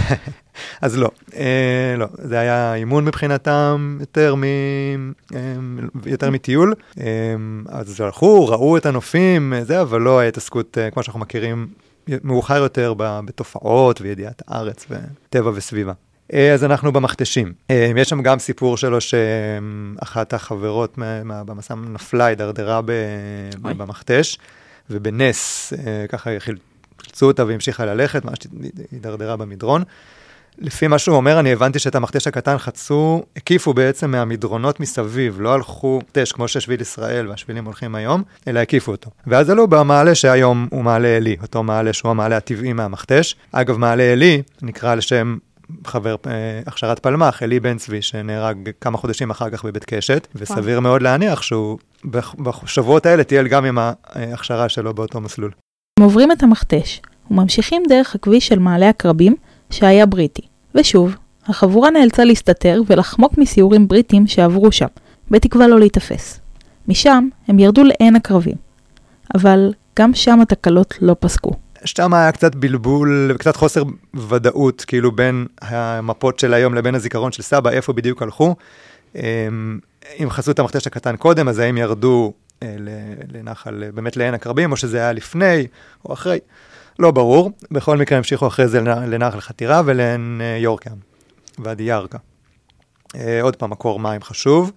אז 0.81 0.97
לא, 0.97 1.09
אה, 1.35 1.95
לא, 1.97 2.07
זה 2.13 2.39
היה 2.39 2.75
אימון 2.75 3.05
מבחינתם 3.05 3.97
יותר, 3.99 4.35
מ, 4.35 4.43
אה, 5.35 5.39
יותר 6.05 6.29
מטיול. 6.29 6.73
אה, 6.99 7.05
אז 7.67 8.01
הלכו, 8.01 8.47
ראו 8.47 8.77
את 8.77 8.85
הנופים, 8.85 9.53
אה, 9.53 9.63
זה, 9.63 9.81
אבל 9.81 10.01
לא 10.01 10.19
ההתעסקות, 10.19 10.77
אה, 10.77 10.91
כמו 10.91 11.03
שאנחנו 11.03 11.19
מכירים, 11.19 11.67
מאוחר 12.23 12.57
יותר 12.57 12.93
בתופעות 12.97 14.01
וידיעת 14.01 14.41
הארץ 14.47 14.85
וטבע 14.89 15.51
וסביבה. 15.55 15.93
אה, 16.33 16.53
אז 16.53 16.63
אנחנו 16.63 16.91
במכתשים. 16.91 17.53
אה, 17.71 17.91
יש 17.97 18.09
שם 18.09 18.21
גם 18.21 18.39
סיפור 18.39 18.77
שלו 18.77 18.97
שאחת 19.01 20.33
החברות 20.33 20.93
במסע 21.25 21.75
נפלה, 21.75 22.25
הידרדרה 22.25 22.81
במכתש, 23.61 24.37
ובנס, 24.89 25.73
ככה 26.09 26.29
חילצו 26.39 27.25
אותה 27.25 27.45
והמשיכה 27.45 27.85
ללכת, 27.85 28.25
ממש 28.25 28.37
הידרדרה 28.91 29.37
במדרון. 29.37 29.83
לפי 30.57 30.87
מה 30.87 30.99
שהוא 30.99 31.15
אומר, 31.15 31.39
אני 31.39 31.53
הבנתי 31.53 31.79
שאת 31.79 31.95
המכתש 31.95 32.27
הקטן 32.27 32.57
חצו, 32.57 33.23
הקיפו 33.35 33.73
בעצם 33.73 34.11
מהמדרונות 34.11 34.79
מסביב, 34.79 35.41
לא 35.41 35.53
הלכו 35.53 35.99
טש 36.11 36.31
כמו 36.31 36.47
ששביל 36.47 36.81
ישראל 36.81 37.27
והשבילים 37.27 37.65
הולכים 37.65 37.95
היום, 37.95 38.23
אלא 38.47 38.59
הקיפו 38.59 38.91
אותו. 38.91 39.09
ואז 39.27 39.49
עלו 39.49 39.67
במעלה 39.67 40.15
שהיום 40.15 40.67
הוא 40.71 40.83
מעלה 40.83 41.17
עלי, 41.17 41.35
אותו 41.41 41.63
מעלה 41.63 41.93
שהוא 41.93 42.11
המעלה 42.11 42.37
הטבעי 42.37 42.73
מהמכתש. 42.73 43.35
אגב, 43.51 43.77
מעלה 43.77 44.11
עלי 44.11 44.41
נקרא 44.61 44.91
על 44.91 45.01
שם 45.01 45.37
חבר 45.87 46.15
אה, 46.27 46.31
הכשרת 46.67 46.99
פלמ"ח, 46.99 47.43
אלי 47.43 47.59
בן 47.59 47.77
צבי, 47.77 48.01
שנהרג 48.01 48.69
כמה 48.81 48.97
חודשים 48.97 49.29
אחר 49.29 49.49
כך 49.49 49.65
בבית 49.65 49.85
קשת, 49.85 50.27
וסביר 50.35 50.79
מאוד 50.79 51.01
להניח 51.01 51.41
שהוא 51.41 51.79
בשבועות 52.05 53.05
האלה 53.05 53.23
טייל 53.23 53.47
גם 53.47 53.65
עם 53.65 53.77
ההכשרה 53.77 54.69
שלו 54.69 54.93
באותו 54.93 55.21
מסלול. 55.21 55.51
הם 55.99 56.03
עוברים 56.03 56.31
את 56.31 56.43
המכתש 56.43 57.01
וממשיכים 57.31 57.83
דרך 57.89 58.15
הכביש 58.15 58.47
של 58.47 58.59
מעלה 58.59 58.89
הקרבים, 58.89 59.35
שהיה 59.69 60.05
בריטי. 60.05 60.41
ושוב, 60.75 61.15
החבורה 61.45 61.89
נאלצה 61.89 62.23
להסתתר 62.23 62.81
ולחמוק 62.87 63.37
מסיורים 63.37 63.87
בריטים 63.87 64.27
שעברו 64.27 64.71
שם, 64.71 64.87
בתקווה 65.31 65.67
לא 65.67 65.79
להיתפס. 65.79 66.39
משם 66.87 67.27
הם 67.47 67.59
ירדו 67.59 67.83
לעין 67.83 68.15
הקרבים. 68.15 68.55
אבל 69.35 69.73
גם 69.99 70.13
שם 70.13 70.41
התקלות 70.41 70.93
לא 71.01 71.15
פסקו. 71.19 71.51
שם 71.85 72.13
היה 72.13 72.31
קצת 72.31 72.55
בלבול 72.55 73.31
וקצת 73.35 73.55
חוסר 73.55 73.83
ודאות, 74.13 74.85
כאילו 74.87 75.11
בין 75.11 75.45
המפות 75.61 76.39
של 76.39 76.53
היום 76.53 76.73
לבין 76.73 76.95
הזיכרון 76.95 77.31
של 77.31 77.43
סבא, 77.43 77.69
איפה 77.69 77.93
בדיוק 77.93 78.21
הלכו. 78.21 78.55
אמ, 79.15 79.79
אם 80.23 80.29
חסו 80.29 80.51
את 80.51 80.59
המכתש 80.59 80.87
הקטן 80.87 81.15
קודם, 81.15 81.47
אז 81.47 81.59
האם 81.59 81.77
ירדו 81.77 82.33
אה, 82.63 82.75
לנחל, 83.33 83.83
באמת 83.93 84.17
לעין 84.17 84.33
הקרבים, 84.33 84.71
או 84.71 84.77
שזה 84.77 84.97
היה 84.97 85.13
לפני 85.13 85.67
או 86.05 86.13
אחרי. 86.13 86.39
לא 86.99 87.11
ברור, 87.11 87.51
בכל 87.71 87.97
מקרה 87.97 88.17
המשיכו 88.17 88.47
אחרי 88.47 88.67
זה 88.67 88.81
לנחל 88.81 89.39
חתירה 89.39 89.81
ולעין 89.85 90.41
יורקם, 90.57 90.95
ואדי 91.59 91.83
ירקה. 91.83 92.17
אה, 93.15 93.41
עוד 93.41 93.55
פעם, 93.55 93.69
מקור 93.69 93.99
מים 93.99 94.21
חשוב. 94.21 94.71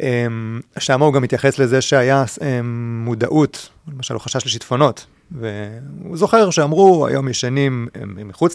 אמ, 0.00 0.60
שם 0.78 1.02
הוא 1.02 1.12
גם 1.12 1.22
מתייחס 1.22 1.58
לזה 1.58 1.80
שהיה 1.80 2.24
אמ, 2.42 3.04
מודעות, 3.04 3.68
למשל 3.94 4.14
הוא 4.14 4.20
חשש 4.20 4.46
לשיטפונות, 4.46 5.06
והוא 5.30 6.16
זוכר 6.16 6.50
שאמרו, 6.50 7.06
היום 7.06 7.28
ישנים 7.28 7.88
מחוץ 8.06 8.54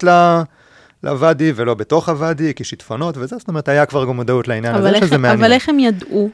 לוואדי 1.04 1.52
ולא 1.56 1.74
בתוך 1.74 2.10
הוואדי, 2.10 2.54
כי 2.54 2.64
שיטפונות 2.64 3.18
וזה, 3.18 3.38
זאת 3.38 3.48
אומרת, 3.48 3.68
היה 3.68 3.86
כבר 3.86 4.06
גם 4.06 4.16
מודעות 4.16 4.48
לעניין 4.48 4.76
הזה, 4.76 4.98
שזה 5.02 5.18
מעניין. 5.18 5.40
אבל 5.40 5.54
איך 5.54 5.70
הם 5.70 5.80
ידעו? 5.80 6.30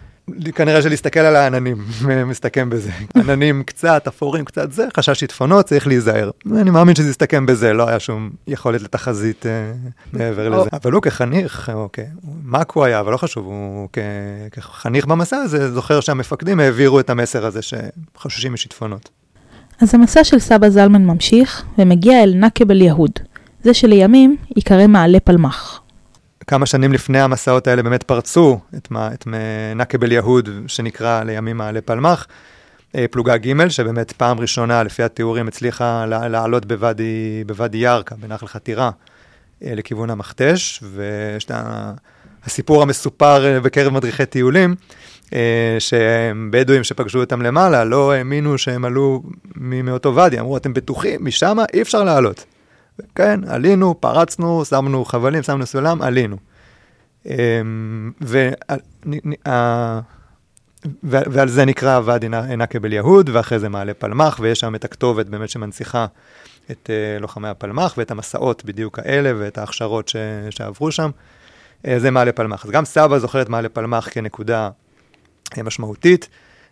כנראה 0.55 0.81
שלהסתכל 0.81 1.19
על 1.19 1.35
העננים, 1.35 1.85
מסתכם 2.31 2.69
בזה. 2.69 2.91
עננים 3.15 3.63
קצת, 3.63 4.07
אפורים 4.07 4.45
קצת 4.45 4.71
זה, 4.71 4.87
חשש 4.97 5.19
שיטפונות, 5.19 5.65
צריך 5.65 5.87
להיזהר. 5.87 6.29
אני 6.55 6.69
מאמין 6.69 6.95
שזה 6.95 7.09
יסתכם 7.09 7.45
בזה, 7.45 7.73
לא 7.73 7.89
היה 7.89 7.99
שום 7.99 8.29
יכולת 8.47 8.81
לתחזית 8.81 9.45
אה, 9.45 9.71
מעבר 10.13 10.49
לזה. 10.49 10.69
אבל 10.73 10.91
הוא 10.91 11.01
כחניך, 11.01 11.71
אוקיי, 11.73 12.07
מאקו 12.43 12.85
היה, 12.85 12.99
אבל 12.99 13.11
לא 13.11 13.17
חשוב, 13.17 13.45
הוא 13.45 13.87
כחניך 14.51 15.05
במסע 15.05 15.37
הזה, 15.37 15.71
זוכר 15.73 15.99
שהמפקדים 15.99 16.59
העבירו 16.59 16.99
את 16.99 17.09
המסר 17.09 17.45
הזה 17.45 17.59
שחוששים 17.61 18.53
משיטפונות. 18.53 19.09
אז 19.81 19.95
המסע 19.95 20.23
של 20.23 20.39
סבא 20.39 20.69
זלמן 20.69 21.05
ממשיך, 21.05 21.63
ומגיע 21.77 22.23
אל 22.23 22.33
נקבל 22.35 22.81
יהוד, 22.81 23.11
זה 23.63 23.73
שלימים 23.73 24.37
ייקרא 24.55 24.87
מעלה 24.87 25.19
פלמח. 25.19 25.81
כמה 26.49 26.65
שנים 26.65 26.93
לפני 26.93 27.19
המסעות 27.19 27.67
האלה 27.67 27.83
באמת 27.83 28.03
פרצו 28.03 28.59
את, 28.77 28.87
את 29.13 29.27
נקבל 29.75 30.11
יהוד, 30.11 30.49
שנקרא 30.67 31.23
לימים 31.23 31.57
מעלה 31.57 31.81
פלמח, 31.81 32.27
אה, 32.95 33.05
פלוגה 33.11 33.37
ג', 33.37 33.67
שבאמת 33.67 34.11
פעם 34.11 34.39
ראשונה, 34.39 34.83
לפי 34.83 35.03
התיאורים, 35.03 35.47
הצליחה 35.47 36.05
לעלות 36.05 36.65
בוואדי, 36.65 37.43
בוואדי 37.45 37.77
ירקה, 37.77 38.15
בנחל 38.15 38.47
חתירה, 38.47 38.91
אה, 39.63 39.75
לכיוון 39.75 40.09
המכתש, 40.09 40.83
ויש 40.83 41.45
את 41.45 41.51
הסיפור 42.45 42.81
המסופר 42.81 43.45
אה, 43.45 43.59
בקרב 43.59 43.93
מדריכי 43.93 44.25
טיולים, 44.25 44.75
אה, 45.33 45.75
שהם 45.79 46.49
בדואים 46.51 46.83
שפגשו 46.83 47.19
אותם 47.19 47.41
למעלה, 47.41 47.83
לא 47.83 48.11
האמינו 48.11 48.57
שהם 48.57 48.85
עלו 48.85 49.23
מאותו 49.55 50.15
ואדי, 50.15 50.39
אמרו, 50.39 50.57
אתם 50.57 50.73
בטוחים, 50.73 51.25
משם 51.25 51.57
אי 51.73 51.81
אפשר 51.81 52.03
לעלות. 52.03 52.45
כן, 53.15 53.39
עלינו, 53.47 54.01
פרצנו, 54.01 54.65
שמנו 54.65 55.05
חבלים, 55.05 55.43
שמנו 55.43 55.65
סולם, 55.65 56.01
עלינו. 56.01 56.37
ו... 58.21 58.49
ועל 61.03 61.47
זה 61.47 61.65
נקרא 61.65 62.01
ואדי 62.05 62.29
נקבל 62.57 62.93
יהוד, 62.93 63.29
ואחרי 63.33 63.59
זה 63.59 63.69
מעלה 63.69 63.93
פלמח, 63.93 64.39
ויש 64.41 64.59
שם 64.59 64.75
את 64.75 64.85
הכתובת 64.85 65.25
באמת 65.25 65.49
שמנציחה 65.49 66.05
את 66.71 66.89
uh, 66.89 67.21
לוחמי 67.21 67.47
הפלמח, 67.47 67.93
ואת 67.97 68.11
המסעות 68.11 68.65
בדיוק 68.65 68.99
האלה, 68.99 69.31
ואת 69.37 69.57
ההכשרות. 69.57 70.11
שעברו 70.49 70.91
שם. 70.91 71.09
Uh, 71.83 71.89
זה 71.97 72.11
מעלה 72.11 72.31
פלמח. 72.31 72.65
אז 72.65 72.71
גם 72.71 72.85
סבא 72.85 73.19
זוכר 73.19 73.41
את 73.41 73.49
מעלה 73.49 73.69
פלמח 73.69 74.07
כנקודה 74.11 74.69
uh, 75.53 75.63
משמעותית, 75.63 76.29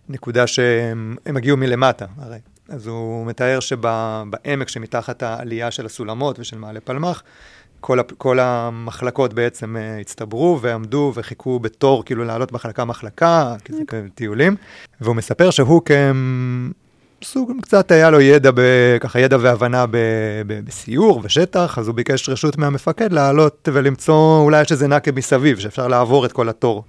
נקודה 0.10 0.48
שהם 0.48 1.18
הגיעו 1.26 1.58
מלמטה, 1.58 2.06
הרי. 2.18 2.38
אז 2.70 2.88
הוא 2.88 3.26
מתאר 3.26 3.60
שבעמק 3.60 4.68
שמתחת 4.68 5.24
העלייה 5.24 5.72
של 5.72 5.86
הסולמות 5.86 6.40
ושל 6.40 6.58
מעלה 6.58 6.80
פלמח, 6.80 7.24
כל, 7.80 8.00
כל 8.18 8.40
המחלקות 8.40 9.34
בעצם 9.34 9.76
uh, 9.76 10.02
הצטברו 10.02 10.60
ועמדו 10.62 11.12
וחיכו 11.16 11.60
בתור, 11.60 12.06
כאילו 12.06 12.26
לעלות 12.26 12.52
מחלקה-מחלקה, 12.52 13.56
כי 13.64 13.74
זה 13.74 13.82
כאלה 13.88 14.10
טיולים. 14.16 14.56
והוא 15.02 15.16
מספר 15.16 15.50
שהוא 15.50 15.82
כסוג, 17.22 17.52
קצת 17.62 17.92
היה 17.92 18.10
לו 18.10 18.22
ידע, 18.22 18.52
ב, 18.56 18.62
ככה 19.00 19.20
ידע 19.20 19.38
והבנה 19.42 19.86
ב, 19.86 19.98
ב, 20.48 20.60
בסיור 20.66 21.22
ושטח, 21.24 21.78
אז 21.78 21.88
הוא 21.88 21.96
ביקש 21.96 22.30
רשות 22.30 22.58
מהמפקד 22.58 23.12
לעלות 23.12 23.70
ולמצוא, 23.74 24.40
אולי 24.40 24.62
יש 24.62 24.72
איזה 24.72 24.88
נקב 24.88 25.16
מסביב, 25.16 25.60
שאפשר 25.60 25.88
לעבור 25.88 26.26
את 26.26 26.32
כל 26.32 26.50
התור. 26.50 26.84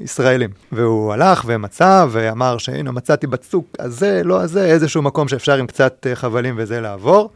ישראלים. 0.00 0.50
והוא 0.72 1.12
הלך 1.12 1.44
ומצא 1.46 2.06
ואמר 2.10 2.58
שהנה 2.58 2.92
מצאתי 2.92 3.26
בצוק 3.26 3.66
הזה, 3.78 4.22
לא 4.24 4.40
הזה, 4.40 4.64
איזשהו 4.64 5.02
מקום 5.02 5.28
שאפשר 5.28 5.56
עם 5.56 5.66
קצת 5.66 6.06
אה, 6.10 6.16
חבלים 6.16 6.54
וזה 6.58 6.80
לעבור. 6.80 7.30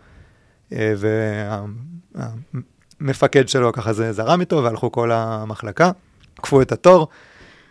אה, 0.73 0.95
וה... 0.97 1.65
המפקד 3.01 3.49
שלו 3.49 3.73
ככה 3.73 3.93
זה 3.93 4.13
זרם 4.13 4.41
איתו, 4.41 4.63
והלכו 4.65 4.93
כל 4.93 5.11
המחלקה, 5.13 5.91
עקפו 6.39 6.63
את 6.63 6.73
התור, 6.73 7.09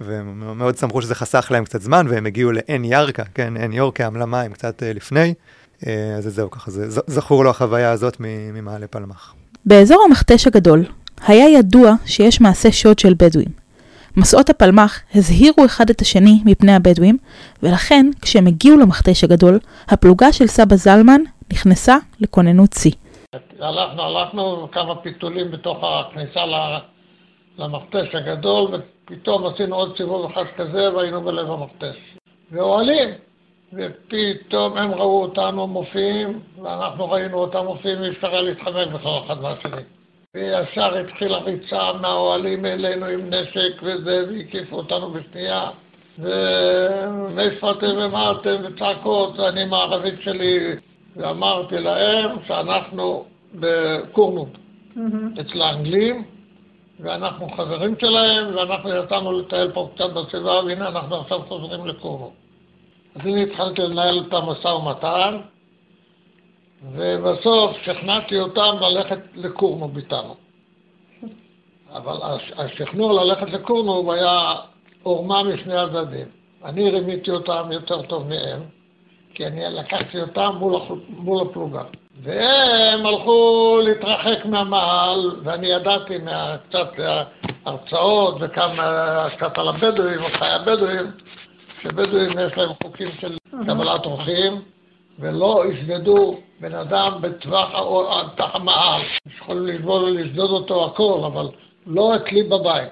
והם 0.01 0.57
מאוד 0.57 0.77
שמחו 0.77 1.01
שזה 1.01 1.15
חסך 1.15 1.47
להם 1.51 1.65
קצת 1.65 1.81
זמן, 1.81 2.05
והם 2.09 2.25
הגיעו 2.25 2.51
לעין 2.51 2.85
ירקה, 2.85 3.23
כן, 3.33 3.57
עין 3.57 3.73
יורקה, 3.73 4.07
עמלה 4.07 4.25
מים 4.25 4.53
קצת 4.53 4.83
אה, 4.83 4.93
לפני, 4.93 5.33
אז 6.17 6.23
זהו, 6.23 6.51
ככה, 6.51 6.71
זה 6.71 7.01
זכור 7.07 7.43
לו 7.43 7.49
החוויה 7.49 7.91
הזאת 7.91 8.17
ממעלה 8.19 8.87
פלמח. 8.87 9.33
באזור 9.65 10.03
המכתש 10.07 10.47
הגדול 10.47 10.85
היה 11.27 11.59
ידוע 11.59 11.93
שיש 12.05 12.41
מעשה 12.41 12.71
שוד 12.71 12.99
של 12.99 13.13
בדואים. 13.17 13.60
מסעות 14.17 14.49
הפלמח 14.49 15.01
הזהירו 15.15 15.65
אחד 15.65 15.89
את 15.89 16.01
השני 16.01 16.39
מפני 16.45 16.75
הבדואים, 16.75 17.17
ולכן 17.63 18.05
כשהם 18.21 18.47
הגיעו 18.47 18.77
למכתש 18.77 19.23
הגדול, 19.23 19.59
הפלוגה 19.87 20.31
של 20.31 20.47
סבא 20.47 20.75
זלמן 20.75 21.21
נכנסה 21.53 21.97
לכוננות 22.19 22.73
שיא. 22.73 22.91
הלכנו, 23.59 24.01
הלכנו 24.01 24.67
כמה 24.71 24.95
פיתולים 24.95 25.51
בתוך 25.51 25.77
הכניסה 25.83 26.39
למכתש 27.57 28.15
הגדול, 28.15 28.71
ופתאום 28.71 29.45
עשינו 29.45 29.75
עוד 29.75 29.97
סיבוב 29.97 30.31
אחד 30.31 30.45
כזה 30.57 30.95
והיינו 30.95 31.21
בלב 31.21 31.51
המכתש. 31.51 31.95
ואוהלים, 32.51 33.09
ופתאום 33.73 34.77
הם 34.77 34.91
ראו 34.91 35.21
אותנו 35.21 35.67
מופיעים, 35.67 36.39
ואנחנו 36.63 37.11
ראינו 37.11 37.37
אותם 37.37 37.65
מופיעים, 37.65 38.03
אי 38.03 38.09
אפשר 38.09 38.27
היה 38.27 38.41
להתחמק 38.41 38.87
בכלל 38.93 39.19
אחד 39.25 39.41
מהשני. 39.41 39.81
וישר 40.35 40.97
התחילה 40.97 41.37
ריצה 41.37 41.93
מהאוהלים 42.01 42.65
אלינו 42.65 43.05
עם 43.05 43.29
נשק 43.29 43.83
וזה, 43.83 44.25
והקיפו 44.29 44.75
אותנו 44.75 45.11
בשנייה. 45.11 45.69
ומאיפה 46.19 47.71
אתם 47.71 47.87
ומה 47.97 48.31
אתם 48.31 48.55
וצעקות, 48.63 49.39
אני 49.39 49.61
עם 49.61 49.73
הערבית 49.73 50.21
שלי 50.21 50.75
ואמרתי 51.15 51.79
להם 51.79 52.37
שאנחנו 52.47 53.25
בקורנות 53.55 54.47
mm-hmm. 54.95 55.41
אצל 55.41 55.61
האנגלים, 55.61 56.23
ואנחנו 56.99 57.49
חברים 57.49 57.95
שלהם, 58.01 58.55
ואנחנו 58.55 58.89
יצאנו 58.95 59.31
לטייל 59.31 59.71
פה 59.71 59.89
קצת 59.95 60.09
בסביבה, 60.13 60.63
והנה 60.65 60.87
אנחנו 60.87 61.15
עכשיו 61.15 61.39
חוזרים 61.47 61.85
לקורנות. 61.85 62.31
אז 63.15 63.21
אני 63.21 63.43
התחלתי 63.43 63.81
לנהל 63.81 64.23
את 64.27 64.33
המשא 64.33 64.67
ומתן, 64.67 65.37
ובסוף 66.91 67.77
שכנעתי 67.81 68.39
אותם 68.39 68.75
ללכת 68.81 69.19
לקורנוב 69.35 69.97
איתנו. 69.97 70.35
אבל 71.97 72.17
השכנוע 72.57 73.23
ללכת 73.23 73.49
לקורנוב 73.49 74.09
היה 74.11 74.55
עורמה 75.03 75.43
משני 75.43 75.75
הצדדים. 75.75 76.27
אני 76.65 76.89
רימיתי 76.89 77.31
אותם 77.31 77.69
יותר 77.71 78.01
טוב 78.01 78.27
מהם. 78.27 78.61
כי 79.33 79.47
אני 79.47 79.61
לקחתי 79.69 80.21
אותם 80.21 80.51
מול, 80.59 80.75
מול 81.09 81.41
הפלוגה. 81.41 81.83
והם 82.23 83.05
הלכו 83.05 83.79
להתרחק 83.83 84.45
מהמעל, 84.45 85.31
ואני 85.43 85.67
ידעתי 85.67 86.17
קצת 86.69 86.91
הרצאות 87.65 88.35
וכמה 88.39 89.27
קצת 89.37 89.57
על 89.57 89.67
הבדואים, 89.67 90.23
על 90.23 90.31
חיי 90.37 90.51
הבדואים, 90.51 91.11
שבדואים 91.81 92.39
יש 92.39 92.57
להם 92.57 92.69
חוקים 92.83 93.09
של 93.19 93.37
קבלת 93.67 94.05
אורחים, 94.05 94.61
ולא 95.19 95.63
ישדדו 95.71 96.39
בן 96.59 96.75
אדם 96.75 97.17
בטווח 97.21 97.69
תח 98.35 98.49
המעל. 98.55 99.01
יכולים 99.37 99.65
לבוא 99.65 99.99
ולשדוד 99.99 100.49
אותו 100.49 100.85
הכל, 100.85 101.21
אבל 101.25 101.47
לא 101.87 102.15
אצלי 102.15 102.43
בבית. 102.43 102.89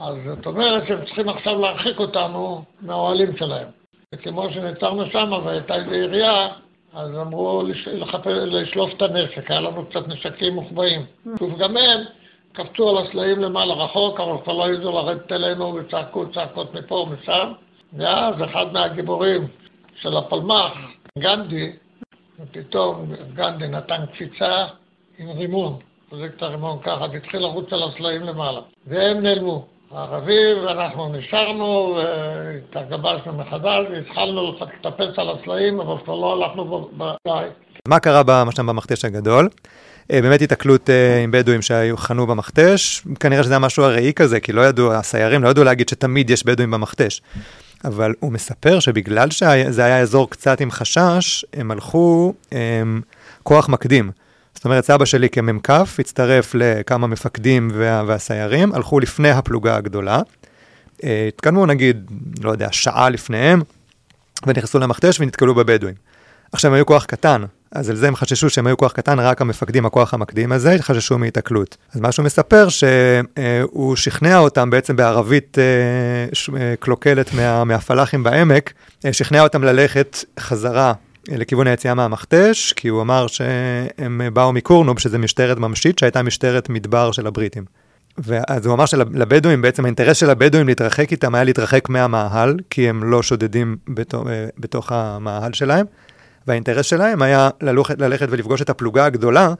אז 0.00 0.16
זאת 0.26 0.46
אומרת 0.46 0.86
שהם 0.88 1.04
צריכים 1.04 1.28
עכשיו 1.28 1.60
להרחיק 1.60 1.98
אותנו 2.00 2.64
מהאוהלים 2.80 3.36
שלהם. 3.36 3.68
וכמו 4.14 4.50
שנעצרנו 4.50 5.06
שם 5.06 5.32
והייתה 5.44 5.74
איזו 5.74 5.90
עירייה, 5.90 6.48
אז 6.94 7.18
אמרו 7.18 7.62
לשלוף 8.26 8.90
את 8.96 9.02
הנשק, 9.02 9.50
היה 9.50 9.60
לנו 9.60 9.86
קצת 9.86 10.08
נשקים 10.08 10.54
מוחבאים. 10.54 11.06
שוב, 11.38 11.58
גם 11.58 11.76
הם 11.76 12.00
קפצו 12.52 12.88
על 12.88 13.06
הסלעים 13.06 13.40
למעלה 13.40 13.74
רחוק, 13.74 14.20
אבל 14.20 14.42
כבר 14.44 14.52
לא 14.52 14.66
העזו 14.66 14.92
לרדת 14.92 15.32
אלינו 15.32 15.74
וצעקו 15.74 16.32
צעקות 16.32 16.74
מפה 16.74 16.94
ומשם. 16.94 17.52
ואז 17.92 18.34
אחד 18.44 18.72
מהגיבורים 18.72 19.46
של 19.94 20.16
הפלמ"ח, 20.16 20.72
גנדי, 21.18 21.72
ופתאום 22.40 23.12
גנדי 23.34 23.68
נתן 23.68 24.04
קפיצה 24.12 24.66
עם 25.18 25.30
רימון, 25.30 25.78
חזיק 26.10 26.32
את 26.36 26.42
הרימון 26.42 26.78
ככה, 26.82 27.06
והתחיל 27.12 27.40
לרוץ 27.40 27.72
על 27.72 27.82
הסלעים 27.82 28.22
למעלה. 28.22 28.60
והם 28.86 29.22
נעלמו. 29.22 29.66
הערבים, 29.90 30.56
ואנחנו 30.66 31.12
נשארנו, 31.12 31.98
והתגבשנו 32.74 33.32
מחדש, 33.32 33.86
והתחלנו 33.90 34.52
לטפס 34.52 35.18
על 35.18 35.30
הסלעים, 35.30 35.80
אבל 35.80 36.04
כבר 36.04 36.14
לא 36.14 36.32
הלכנו 36.32 36.88
בבית. 36.96 37.52
מה 37.88 37.98
קרה 37.98 38.22
שם 38.50 38.66
במכתש 38.66 39.04
הגדול? 39.04 39.48
אה, 40.12 40.22
באמת 40.22 40.42
התקלות 40.42 40.90
אה, 40.90 41.22
עם 41.22 41.30
בדואים 41.30 41.62
שהיו 41.62 41.96
חנו 41.96 42.26
במכתש, 42.26 43.02
כנראה 43.20 43.42
שזה 43.42 43.52
היה 43.52 43.58
משהו 43.58 43.84
ארעי 43.84 44.12
כזה, 44.12 44.40
כי 44.40 44.52
לא 44.52 44.60
ידעו, 44.60 44.92
הסיירים 44.92 45.42
לא 45.42 45.48
ידעו 45.48 45.64
להגיד 45.64 45.88
שתמיד 45.88 46.30
יש 46.30 46.46
בדואים 46.46 46.70
במכתש. 46.70 47.20
אבל 47.84 48.14
הוא 48.20 48.32
מספר 48.32 48.80
שבגלל 48.80 49.30
שזה 49.30 49.84
היה 49.84 49.98
אזור 49.98 50.30
קצת 50.30 50.60
עם 50.60 50.70
חשש, 50.70 51.44
הם 51.52 51.70
הלכו 51.70 52.34
הם, 52.52 53.00
כוח 53.42 53.68
מקדים. 53.68 54.10
זאת 54.54 54.64
אומרת, 54.64 54.84
סבא 54.84 55.04
שלי 55.04 55.28
כמ"כ 55.28 55.70
הצטרף 55.98 56.54
לכמה 56.54 57.06
מפקדים 57.06 57.70
וה, 57.74 58.02
והסיירים, 58.06 58.72
הלכו 58.72 59.00
לפני 59.00 59.30
הפלוגה 59.30 59.76
הגדולה. 59.76 60.20
אה, 61.04 61.28
התקדמו 61.28 61.66
נגיד, 61.66 62.10
לא 62.42 62.50
יודע, 62.50 62.68
שעה 62.72 63.10
לפניהם, 63.10 63.62
ונכנסו 64.46 64.78
למכתש 64.78 65.20
ונתקלו 65.20 65.54
בבדואים. 65.54 65.94
עכשיו 66.52 66.70
הם 66.70 66.74
היו 66.74 66.86
כוח 66.86 67.04
קטן, 67.04 67.42
אז 67.74 67.90
על 67.90 67.96
זה 67.96 68.08
הם 68.08 68.16
חששו 68.16 68.50
שהם 68.50 68.66
היו 68.66 68.76
כוח 68.76 68.92
קטן, 68.92 69.20
רק 69.20 69.40
המפקדים, 69.40 69.86
הכוח 69.86 70.14
המקדים 70.14 70.52
הזה, 70.52 70.76
חששו 70.80 71.18
מהיתקלות. 71.18 71.76
אז 71.92 72.00
מה 72.00 72.12
שהוא 72.12 72.24
מספר, 72.24 72.68
שהוא 72.68 73.96
שכנע 73.96 74.38
אותם 74.38 74.70
בעצם 74.70 74.96
בערבית 74.96 75.58
אה, 75.58 75.64
אה, 76.60 76.74
קלוקלת 76.80 77.34
מה, 77.34 77.64
מהפלאחים 77.64 78.22
בעמק, 78.22 78.72
שכנע 79.12 79.42
אותם 79.42 79.64
ללכת 79.64 80.24
חזרה 80.40 80.92
לכיוון 81.28 81.66
היציאה 81.66 81.94
מהמכתש, 81.94 82.72
כי 82.72 82.88
הוא 82.88 83.02
אמר 83.02 83.26
שהם 83.26 84.20
באו 84.32 84.52
מקורנוב, 84.52 84.98
שזה 84.98 85.18
משטרת 85.18 85.58
ממשית, 85.58 85.98
שהייתה 85.98 86.22
משטרת 86.22 86.68
מדבר 86.68 87.12
של 87.12 87.26
הבריטים. 87.26 87.64
ואז 88.18 88.66
הוא 88.66 88.74
אמר 88.74 88.86
שלבדואים, 88.86 89.62
בעצם 89.62 89.84
האינטרס 89.84 90.16
של 90.16 90.30
הבדואים 90.30 90.66
להתרחק 90.66 91.12
איתם 91.12 91.34
היה 91.34 91.44
להתרחק 91.44 91.88
מהמאהל, 91.88 92.56
כי 92.70 92.88
הם 92.88 93.04
לא 93.04 93.22
שודדים 93.22 93.76
בתוך, 93.88 94.26
אה, 94.26 94.46
בתוך 94.58 94.92
המאהל 94.92 95.52
שלהם, 95.52 95.86
והאינטרס 96.46 96.86
שלהם 96.86 97.22
היה 97.22 97.50
ללכת, 97.60 97.98
ללכת 97.98 98.26
ולפגוש 98.30 98.62
את 98.62 98.70
הפלוגה 98.70 99.04
הגדולה, 99.04 99.54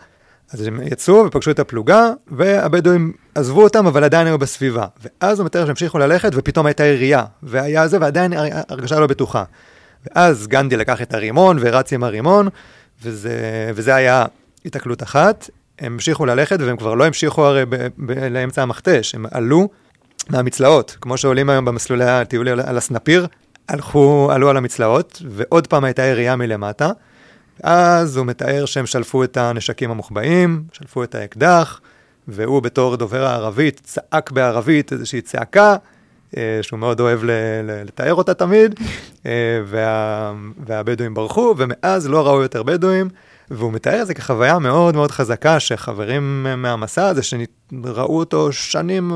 אז 0.53 0.67
הם 0.67 0.81
יצאו 0.85 1.25
ופגשו 1.27 1.51
את 1.51 1.59
הפלוגה, 1.59 2.11
והבדואים 2.27 3.13
עזבו 3.35 3.63
אותם, 3.63 3.87
אבל 3.87 4.05
עדיין 4.05 4.27
היו 4.27 4.39
בסביבה. 4.39 4.87
ואז 5.03 5.39
הוא 5.39 5.47
מתאר 5.47 5.67
שהמשיכו 5.67 5.99
ללכת, 5.99 6.31
ופתאום 6.35 6.67
הייתה 6.67 6.85
ירייה, 6.85 7.25
והיה 7.43 7.89
זה, 7.89 7.99
ועדיין 8.01 8.33
הרגשה 8.69 9.01
לא 9.01 9.07
בטוחה. 9.07 9.45
ואז 10.07 10.47
גנדי 10.47 10.77
לקח 10.77 11.03
את 11.03 11.15
הרימון 11.15 11.57
ורץ 11.61 11.93
עם 11.93 12.05
הרימון, 12.05 12.49
וזה, 13.03 13.71
וזה 13.75 13.95
היה 13.95 14.25
התקלות 14.65 15.03
אחת. 15.03 15.51
הם 15.79 15.93
המשיכו 15.93 16.27
ללכת, 16.27 16.59
והם 16.61 16.77
כבר 16.77 16.95
לא 16.95 17.07
המשיכו 17.07 17.47
הרי 17.47 17.67
ב, 17.67 17.75
ב, 17.99 18.11
לאמצע 18.31 18.63
המכתש, 18.63 19.15
הם 19.15 19.27
עלו 19.31 19.69
מהמצלעות, 20.31 20.97
כמו 21.01 21.17
שעולים 21.17 21.51
היום 21.51 21.65
במסלולי 21.65 22.05
הטיול 22.05 22.49
על 22.49 22.79
הסנפיר, 22.79 23.27
הלכו, 23.69 24.29
עלו 24.33 24.51
על 24.51 24.57
המצלעות, 24.57 25.23
ועוד 25.29 25.67
פעם 25.67 25.85
הייתה 25.85 26.03
ירייה 26.03 26.37
מלמטה. 26.37 26.91
אז 27.63 28.17
הוא 28.17 28.27
מתאר 28.27 28.65
שהם 28.65 28.87
שלפו 28.87 29.25
את 29.25 29.37
הנשקים 29.37 29.91
המוחבאים, 29.91 30.65
שלפו 30.73 31.05
את 31.05 31.15
האקדח, 31.15 31.81
והוא 32.29 32.63
בתור 32.63 32.97
דובר 32.97 33.25
הערבית 33.25 33.81
צעק 33.85 34.31
בערבית 34.31 34.93
איזושהי 34.93 35.21
צעקה, 35.21 35.77
אה, 36.37 36.59
שהוא 36.63 36.79
מאוד 36.79 37.01
אוהב 37.01 37.21
לתאר 37.65 38.15
אותה 38.15 38.35
תמיד, 38.35 38.81
אה, 39.27 39.33
וה, 39.67 40.33
והבדואים 40.67 41.15
ברחו, 41.15 41.55
ומאז 41.59 42.09
לא 42.09 42.27
ראו 42.27 42.43
יותר 42.43 42.63
בדואים. 42.63 43.09
והוא 43.51 43.73
מתאר 43.73 44.03
את 44.03 44.07
זה 44.07 44.15
כחוויה 44.15 44.59
מאוד 44.59 44.95
מאוד 44.95 45.11
חזקה, 45.11 45.61
שחברים 45.61 46.47
מהמסע 46.57 47.07
הזה, 47.07 47.23
שראו 47.23 48.19
אותו 48.19 48.53
שנים, 48.53 49.13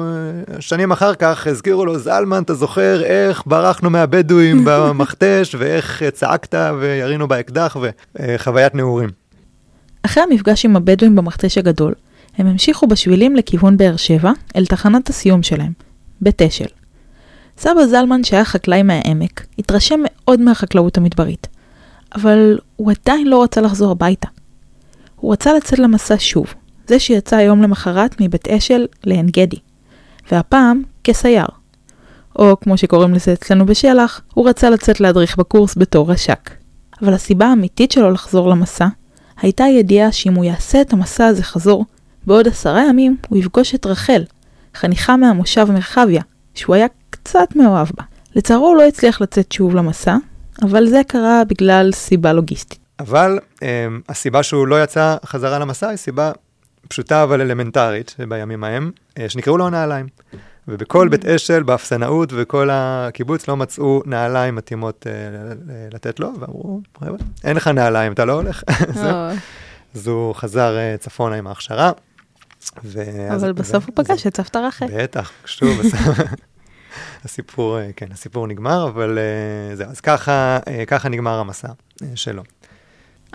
שנים 0.60 0.92
אחר 0.92 1.14
כך, 1.14 1.46
הזכירו 1.46 1.84
לו, 1.84 1.98
זלמן, 1.98 2.42
אתה 2.42 2.54
זוכר 2.54 3.04
איך 3.04 3.42
ברחנו 3.46 3.90
מהבדואים 3.90 4.64
במכתש, 4.66 5.54
ואיך 5.58 6.02
צעקת 6.12 6.54
וירינו 6.80 7.28
באקדח, 7.28 7.76
וחוויית 8.18 8.74
נעורים. 8.74 9.08
אחרי 10.02 10.22
המפגש 10.22 10.64
עם 10.64 10.76
הבדואים 10.76 11.16
במכתש 11.16 11.58
הגדול, 11.58 11.94
הם 12.38 12.46
המשיכו 12.46 12.86
בשבילים 12.86 13.36
לכיוון 13.36 13.76
באר 13.76 13.96
שבע, 13.96 14.32
אל 14.56 14.66
תחנת 14.66 15.08
הסיום 15.08 15.42
שלהם, 15.42 15.72
בית 16.20 16.42
אשל. 16.42 16.66
סבא 17.58 17.86
זלמן, 17.86 18.24
שהיה 18.24 18.44
חקלאי 18.44 18.82
מהעמק, 18.82 19.46
התרשם 19.58 20.00
מאוד 20.04 20.40
מהחקלאות 20.40 20.96
המדברית. 20.96 21.46
אבל 22.14 22.58
הוא 22.76 22.92
עדיין 23.02 23.26
לא 23.26 23.42
רצה 23.42 23.60
לחזור 23.60 23.90
הביתה. 23.90 24.28
הוא 25.16 25.32
רצה 25.32 25.52
לצאת 25.52 25.78
למסע 25.78 26.14
שוב, 26.18 26.54
זה 26.86 26.98
שיצא 26.98 27.34
יום 27.34 27.62
למחרת 27.62 28.20
מבית 28.20 28.48
אשל 28.48 28.86
לעין 29.04 29.26
גדי, 29.26 29.58
והפעם 30.32 30.82
כסייר. 31.04 31.46
או 32.38 32.56
כמו 32.60 32.76
שקוראים 32.76 33.14
לזה 33.14 33.32
אצלנו 33.32 33.66
בשלח, 33.66 34.20
הוא 34.34 34.48
רצה 34.48 34.70
לצאת 34.70 35.00
להדריך 35.00 35.36
בקורס 35.36 35.78
בתור 35.78 36.10
רש"ק. 36.10 36.50
אבל 37.02 37.14
הסיבה 37.14 37.46
האמיתית 37.46 37.92
שלו 37.92 38.10
לחזור 38.10 38.48
למסע, 38.48 38.86
הייתה 39.42 39.64
ידיעה 39.64 40.12
שאם 40.12 40.34
הוא 40.34 40.44
יעשה 40.44 40.80
את 40.80 40.92
המסע 40.92 41.26
הזה 41.26 41.42
חזור, 41.42 41.84
בעוד 42.26 42.48
עשרה 42.48 42.88
ימים 42.88 43.16
הוא 43.28 43.38
יפגוש 43.38 43.74
את 43.74 43.86
רחל, 43.86 44.24
חניכה 44.74 45.16
מהמושב 45.16 45.72
מרחביה, 45.72 46.22
שהוא 46.54 46.76
היה 46.76 46.86
קצת 47.10 47.56
מאוהב 47.56 47.88
בה. 47.96 48.04
לצערו 48.36 48.66
הוא 48.66 48.76
לא 48.76 48.82
הצליח 48.82 49.20
לצאת 49.20 49.52
שוב 49.52 49.74
למסע, 49.74 50.16
אבל 50.62 50.86
זה 50.86 51.00
קרה 51.08 51.42
בגלל 51.48 51.90
סיבה 51.92 52.32
לוגיסטית. 52.32 52.78
אבל 53.00 53.38
um, 53.54 53.62
הסיבה 54.08 54.42
שהוא 54.42 54.66
לא 54.66 54.82
יצא 54.82 55.16
חזרה 55.26 55.58
למסע 55.58 55.88
היא 55.88 55.96
סיבה 55.96 56.32
פשוטה 56.88 57.22
אבל 57.22 57.40
אלמנטרית 57.40 58.16
בימים 58.28 58.64
ההם, 58.64 58.90
uh, 59.10 59.22
שנקראו 59.28 59.56
לו 59.56 59.66
הנעליים. 59.66 60.06
ובכל 60.68 61.06
mm. 61.06 61.10
בית 61.10 61.26
אשל, 61.26 61.62
באפסנאות 61.62 62.32
וכל 62.36 62.68
הקיבוץ 62.72 63.48
לא 63.48 63.56
מצאו 63.56 64.02
נעליים 64.06 64.54
מתאימות 64.54 65.06
uh, 65.06 65.94
לתת 65.94 66.20
לו, 66.20 66.32
ואמרו, 66.40 66.80
אין 67.44 67.56
לך 67.56 67.68
נעליים, 67.68 68.12
אתה 68.12 68.24
לא 68.24 68.32
הולך. 68.32 68.62
אז 69.94 70.08
הוא 70.08 70.34
חזר 70.34 70.76
uh, 70.76 71.02
צפונה 71.02 71.36
עם 71.36 71.46
ההכשרה. 71.46 71.92
אבל 73.34 73.52
בסוף 73.52 73.86
הוא 73.86 73.92
פגש 73.94 74.26
את 74.26 74.36
סבתא 74.36 74.58
רחל. 74.58 74.86
בטח, 74.94 75.32
שוב, 75.44 75.80
הסיפור, 77.24 77.78
אה, 77.78 77.90
כן, 77.96 78.06
הסיפור 78.12 78.46
נגמר, 78.46 78.88
אבל 78.88 79.18
אה, 79.18 79.76
זהו, 79.76 79.90
אז 79.90 80.00
ככה, 80.00 80.58
אה, 80.68 80.84
ככה 80.86 81.08
נגמר 81.08 81.38
המסע 81.38 81.68
שלו. 82.14 82.42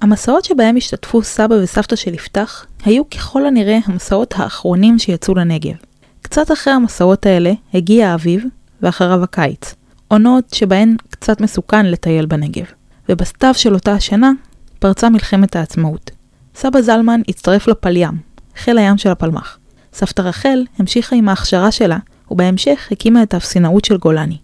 המסעות 0.01 0.45
שבהם 0.45 0.77
השתתפו 0.77 1.23
סבא 1.23 1.55
וסבתא 1.55 1.95
של 1.95 2.13
יפתח, 2.13 2.65
היו 2.85 3.09
ככל 3.09 3.45
הנראה 3.45 3.77
המסעות 3.85 4.33
האחרונים 4.37 4.99
שיצאו 4.99 5.35
לנגב. 5.35 5.75
קצת 6.21 6.51
אחרי 6.51 6.73
המסעות 6.73 7.25
האלה 7.25 7.51
הגיע 7.73 8.09
האביב, 8.09 8.43
ואחריו 8.81 9.23
הקיץ. 9.23 9.75
עונות 10.07 10.53
שבהן 10.53 10.95
קצת 11.09 11.41
מסוכן 11.41 11.85
לטייל 11.85 12.25
בנגב. 12.25 12.65
ובסתיו 13.09 13.53
של 13.53 13.73
אותה 13.73 13.93
השנה 13.93 14.31
פרצה 14.79 15.09
מלחמת 15.09 15.55
העצמאות. 15.55 16.11
סבא 16.55 16.81
זלמן 16.81 17.21
הצטרף 17.27 17.67
לפליים, 17.67 18.17
חיל 18.57 18.77
הים 18.77 18.97
של 18.97 19.09
הפלמ"ח. 19.09 19.57
סבתא 19.93 20.21
רחל 20.21 20.63
המשיכה 20.79 21.15
עם 21.15 21.29
ההכשרה 21.29 21.71
שלה 21.71 21.97
ובהמשך 22.33 22.87
הקימה 22.91 23.23
את 23.23 23.33
האפסינאות 23.33 23.85
של 23.85 23.97
גולני. 23.97 24.37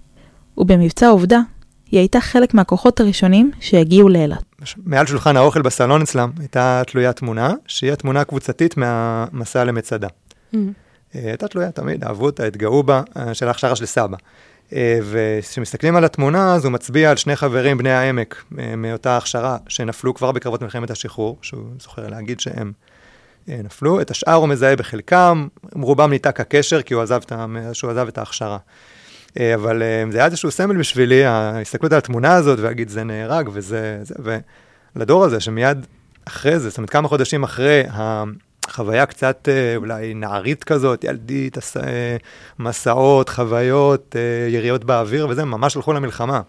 ובמבצע 0.57 1.07
עובדה, 1.07 1.39
היא 1.91 1.99
הייתה 1.99 2.21
חלק 2.21 2.53
מהכוחות 2.53 2.99
הראשונים 2.99 3.51
שהגיעו 3.59 4.09
לאילת. 4.09 4.43
מעל 4.85 5.05
שולחן 5.05 5.37
האוכל 5.37 5.61
בסלון 5.61 6.01
אצלם 6.01 6.31
הייתה 6.39 6.81
תלויה 6.87 7.13
תמונה, 7.13 7.53
שהיא 7.67 7.91
התמונה 7.91 8.21
הקבוצתית 8.21 8.77
מהמסע 8.77 9.63
למצדה. 9.63 10.07
Mm-hmm. 10.07 10.57
הייתה 11.13 11.47
תלויה 11.47 11.71
תמיד, 11.71 12.03
אהבו 12.03 12.25
אותה, 12.25 12.45
התגאו 12.45 12.83
בה, 12.83 13.01
אה, 13.17 13.33
של 13.33 13.47
ההכשרה 13.47 13.75
של 13.75 13.85
סבא. 13.85 14.17
אה, 14.73 14.99
וכשמסתכלים 15.03 15.95
על 15.95 16.05
התמונה, 16.05 16.55
אז 16.55 16.65
הוא 16.65 16.71
מצביע 16.71 17.11
על 17.11 17.17
שני 17.17 17.35
חברים 17.35 17.77
בני 17.77 17.91
העמק 17.91 18.43
מאותה 18.77 19.17
הכשרה, 19.17 19.57
שנפלו 19.67 20.13
כבר 20.13 20.31
בקרבות 20.31 20.61
מלחמת 20.61 20.91
השחרור, 20.91 21.37
שהוא 21.41 21.63
זוכר 21.79 22.07
להגיד 22.07 22.39
שהם 22.39 22.71
נפלו, 23.63 24.01
את 24.01 24.11
השאר 24.11 24.33
הוא 24.33 24.47
מזהה 24.47 24.75
בחלקם, 24.75 25.47
רובם 25.73 26.09
ניתק 26.09 26.39
הקשר 26.39 26.81
כי 26.81 26.93
הוא 26.93 27.03
עזב 27.03 27.21
את, 27.25 27.31
שהוא 27.73 27.91
עזב 27.91 28.07
את 28.07 28.17
ההכשרה. 28.17 28.57
אה, 29.39 29.55
אבל 29.55 29.81
אה, 29.83 30.03
זה 30.11 30.17
היה 30.17 30.25
איזשהו 30.25 30.51
סמל 30.51 30.77
בשבילי, 30.77 31.25
ההסתכלות 31.25 31.91
על 31.91 31.97
התמונה 31.97 32.33
הזאת, 32.33 32.59
ולהגיד 32.59 32.89
זה 32.89 33.03
נהרג 33.03 33.49
וזה, 33.53 33.99
זה, 34.01 34.39
ולדור 34.95 35.25
הזה 35.25 35.39
שמיד 35.39 35.85
אחרי 36.25 36.59
זה, 36.59 36.69
זאת 36.69 36.77
אומרת 36.77 36.89
כמה 36.89 37.07
חודשים 37.07 37.43
אחרי 37.43 37.83
החוויה 37.89 39.05
קצת 39.05 39.47
אולי 39.75 40.13
נערית 40.13 40.63
כזאת, 40.63 41.03
ילדית, 41.03 41.57
מסעות, 42.59 43.29
חוויות, 43.29 44.15
יריות 44.49 44.83
באוויר 44.83 45.27
וזה, 45.29 45.45
ממש 45.45 45.75
הלכו 45.75 45.93
למלחמה. 45.93 46.41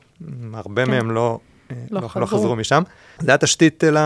הרבה 0.54 0.84
כן. 0.84 0.90
מהם 0.90 1.10
לא, 1.10 1.38
לא, 1.90 2.00
לא, 2.00 2.08
חזרו. 2.08 2.20
לא 2.20 2.26
חזרו 2.26 2.56
משם. 2.56 2.82
זה 3.18 3.34
התשתית, 3.34 3.84
ל... 3.84 3.98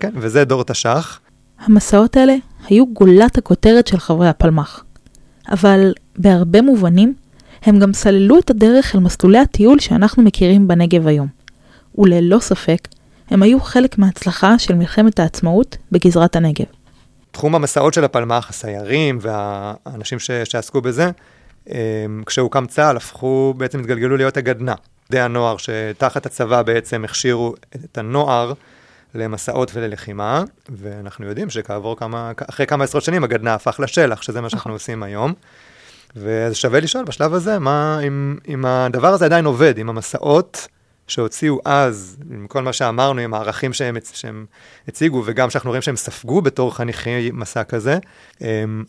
כן, 0.00 0.10
וזה 0.14 0.44
דור 0.44 0.64
תש"ח. 0.64 1.20
המסעות 1.58 2.16
האלה 2.16 2.34
היו 2.68 2.86
גולת 2.86 3.38
הכותרת 3.38 3.86
של 3.86 3.98
חברי 3.98 4.28
הפלמ"ח. 4.28 4.84
אבל 5.50 5.92
בהרבה 6.16 6.62
מובנים, 6.62 7.14
הם 7.62 7.78
גם 7.78 7.92
סללו 7.92 8.38
את 8.38 8.50
הדרך 8.50 8.94
אל 8.94 9.00
מסלולי 9.00 9.38
הטיול 9.38 9.78
שאנחנו 9.78 10.22
מכירים 10.22 10.68
בנגב 10.68 11.06
היום. 11.06 11.28
וללא 11.98 12.38
ספק, 12.38 12.88
הם 13.30 13.42
היו 13.42 13.60
חלק 13.60 13.98
מההצלחה 13.98 14.58
של 14.58 14.74
מלחמת 14.74 15.18
העצמאות 15.18 15.76
בגזרת 15.92 16.36
הנגב. 16.36 16.64
תחום 17.30 17.54
המסעות 17.54 17.94
של 17.94 18.04
הפלמ"ח, 18.04 18.50
הסיירים 18.50 19.18
והאנשים 19.20 20.18
ש... 20.18 20.30
שעסקו 20.30 20.80
בזה, 20.80 21.10
כשהוקם 22.26 22.66
צה"ל, 22.66 22.96
הפכו, 22.96 23.54
בעצם 23.56 23.80
התגלגלו 23.80 24.16
להיות 24.16 24.36
הגדנ"ע. 24.36 24.74
די 25.10 25.20
הנוער 25.20 25.56
שתחת 25.56 26.26
הצבא 26.26 26.62
בעצם 26.62 27.04
הכשירו 27.04 27.54
את 27.74 27.98
הנוער 27.98 28.52
למסעות 29.14 29.70
וללחימה, 29.74 30.44
ואנחנו 30.68 31.26
יודעים 31.26 31.50
שכעבור 31.50 31.96
כמה, 31.96 32.32
אחרי 32.50 32.66
כמה 32.66 32.84
עשרות 32.84 33.04
שנים 33.04 33.24
הגדנ"ע 33.24 33.54
הפך 33.54 33.80
לשלח, 33.80 34.22
שזה 34.22 34.40
מה 34.40 34.50
שאנחנו 34.50 34.68
נכון. 34.68 34.72
עושים 34.72 35.02
היום. 35.02 35.32
וזה 36.16 36.54
שווה 36.54 36.80
לשאול 36.80 37.04
בשלב 37.04 37.34
הזה, 37.34 37.58
מה, 37.58 38.00
אם, 38.06 38.36
אם 38.48 38.64
הדבר 38.64 39.08
הזה 39.08 39.24
עדיין 39.24 39.44
עובד, 39.44 39.78
אם 39.78 39.88
המסעות 39.88 40.68
שהוציאו 41.08 41.60
אז, 41.64 42.16
עם 42.30 42.46
כל 42.46 42.62
מה 42.62 42.72
שאמרנו, 42.72 43.20
עם 43.20 43.34
הערכים 43.34 43.72
שהם, 43.72 43.96
שהם 44.12 44.46
הציגו, 44.88 45.22
וגם 45.26 45.50
שאנחנו 45.50 45.70
רואים 45.70 45.82
שהם 45.82 45.96
ספגו 45.96 46.42
בתור 46.42 46.74
חניכי 46.74 47.30
מסע 47.32 47.64
כזה, 47.64 47.98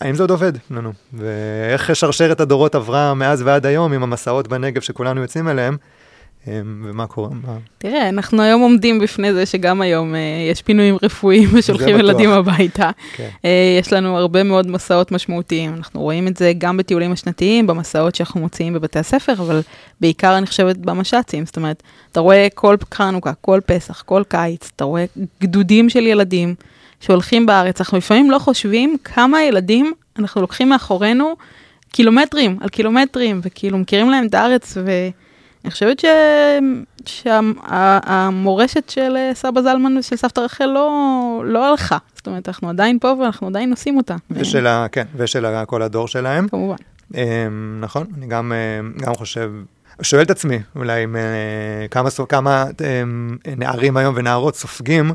האם 0.02 0.16
זה 0.16 0.24
עוד 0.24 0.32
עובד 0.32 0.54
לנו? 0.72 0.94
ואיך 1.14 1.96
שרשרת 1.96 2.40
הדורות 2.40 2.76
עברה 2.76 3.14
מאז 3.14 3.42
ועד 3.42 3.66
היום 3.66 3.94
עם 3.94 4.04
המסעות 4.04 4.48
בנגב 4.48 4.82
שכולנו 4.82 5.22
יוצאים 5.22 5.48
אליהם? 5.50 5.78
אמ, 6.48 6.86
ומה 6.90 7.08
קורה? 7.08 7.30
מה... 7.30 7.58
תראה, 7.78 8.10
אנחנו 8.10 8.42
היום 8.42 8.62
עומדים 8.62 9.00
בפני 9.00 9.34
זה 9.34 9.46
שגם 9.46 9.82
היום 9.82 10.16
אה, 10.16 10.20
יש 10.52 10.62
פינויים 10.62 10.98
רפואיים 11.04 11.50
ושולחים 11.54 12.00
ילדים 12.00 12.30
הביתה. 12.30 12.90
כן. 13.16 13.30
אה, 13.46 13.78
יש 13.80 13.94
לנו 13.94 14.18
הרבה 14.18 14.44
מאוד 14.44 14.68
מסעות 14.68 15.12
משמעותיים. 15.12 15.74
אנחנו 15.74 16.02
רואים 16.02 16.28
את 16.28 16.38
זה 16.38 16.54
גם 16.58 16.78
בטיולים 16.78 17.12
השנתיים, 17.12 17.68
במסעות 17.68 18.16
שאנחנו 18.16 18.40
מוציאים 18.40 18.74
בבתי 18.74 19.00
הספר, 19.00 19.34
אבל 19.34 19.62
בעיקר 20.02 20.38
אני 20.38 20.48
חושבת 20.48 20.78
במש"צים. 20.78 21.46
זאת 21.46 21.58
אומרת, 21.58 21.84
אתה 22.12 22.20
רואה 22.20 22.48
כל 22.54 22.76
חנוכה, 22.94 23.34
כל 23.42 23.60
פסח, 23.66 24.02
כל 24.02 24.24
קיץ, 24.28 24.72
אתה 24.76 24.84
רואה 24.84 25.06
גדודים 25.42 25.90
של 25.90 26.08
ילדים 26.08 26.56
שהולכים 27.00 27.46
בארץ. 27.46 27.82
אנחנו 27.82 27.98
לפעמים 27.98 28.32
לא 28.32 28.40
חושבים 28.40 28.98
כמה 29.04 29.44
ילדים 29.44 29.94
אנחנו 30.20 30.42
לוקחים 30.42 30.70
מאחורינו 30.70 31.36
קילומטרים 31.92 32.58
על 32.62 32.70
קילומטרים, 32.70 33.40
וכאילו 33.44 33.78
מכירים 33.78 34.10
להם 34.10 34.26
את 34.28 34.34
הארץ 34.34 34.78
ו... 34.78 34.92
אני 35.66 35.72
חושבת 35.72 36.00
ש... 36.00 36.06
שהמורשת 37.06 38.90
של 38.90 39.18
אה, 39.18 39.32
סבא 39.34 39.62
זלמן 39.62 39.98
ושל 39.98 40.16
סבתא 40.16 40.40
רחל 40.40 40.66
לא, 40.66 41.42
לא 41.46 41.70
הלכה. 41.70 41.98
זאת 42.16 42.28
אומרת, 42.28 42.48
אנחנו 42.48 42.70
עדיין 42.70 43.00
פה 43.00 43.14
ואנחנו 43.20 43.48
עדיין 43.48 43.72
עושים 43.72 43.98
אותה. 43.98 44.16
ושל, 44.32 44.68
ה... 44.68 44.88
כן, 44.92 45.06
ושל 45.16 45.46
כל 45.66 45.82
הדור 45.82 46.08
שלהם. 46.08 46.48
כמובן. 46.48 46.76
אמ, 47.16 47.22
נכון, 47.82 48.08
אני 48.18 48.28
גם, 48.28 48.52
אה, 48.52 49.06
גם 49.06 49.16
חושב, 49.16 49.52
שואל 50.02 50.22
את 50.22 50.32
עצמי, 50.32 50.60
אולי 50.76 51.06
אה, 51.16 51.88
כמה, 51.92 52.10
כמה 52.30 52.66
אמ, 53.04 53.38
נערים 53.58 53.98
היום 53.98 54.16
ונערות 54.18 54.56
סופגים 54.56 55.12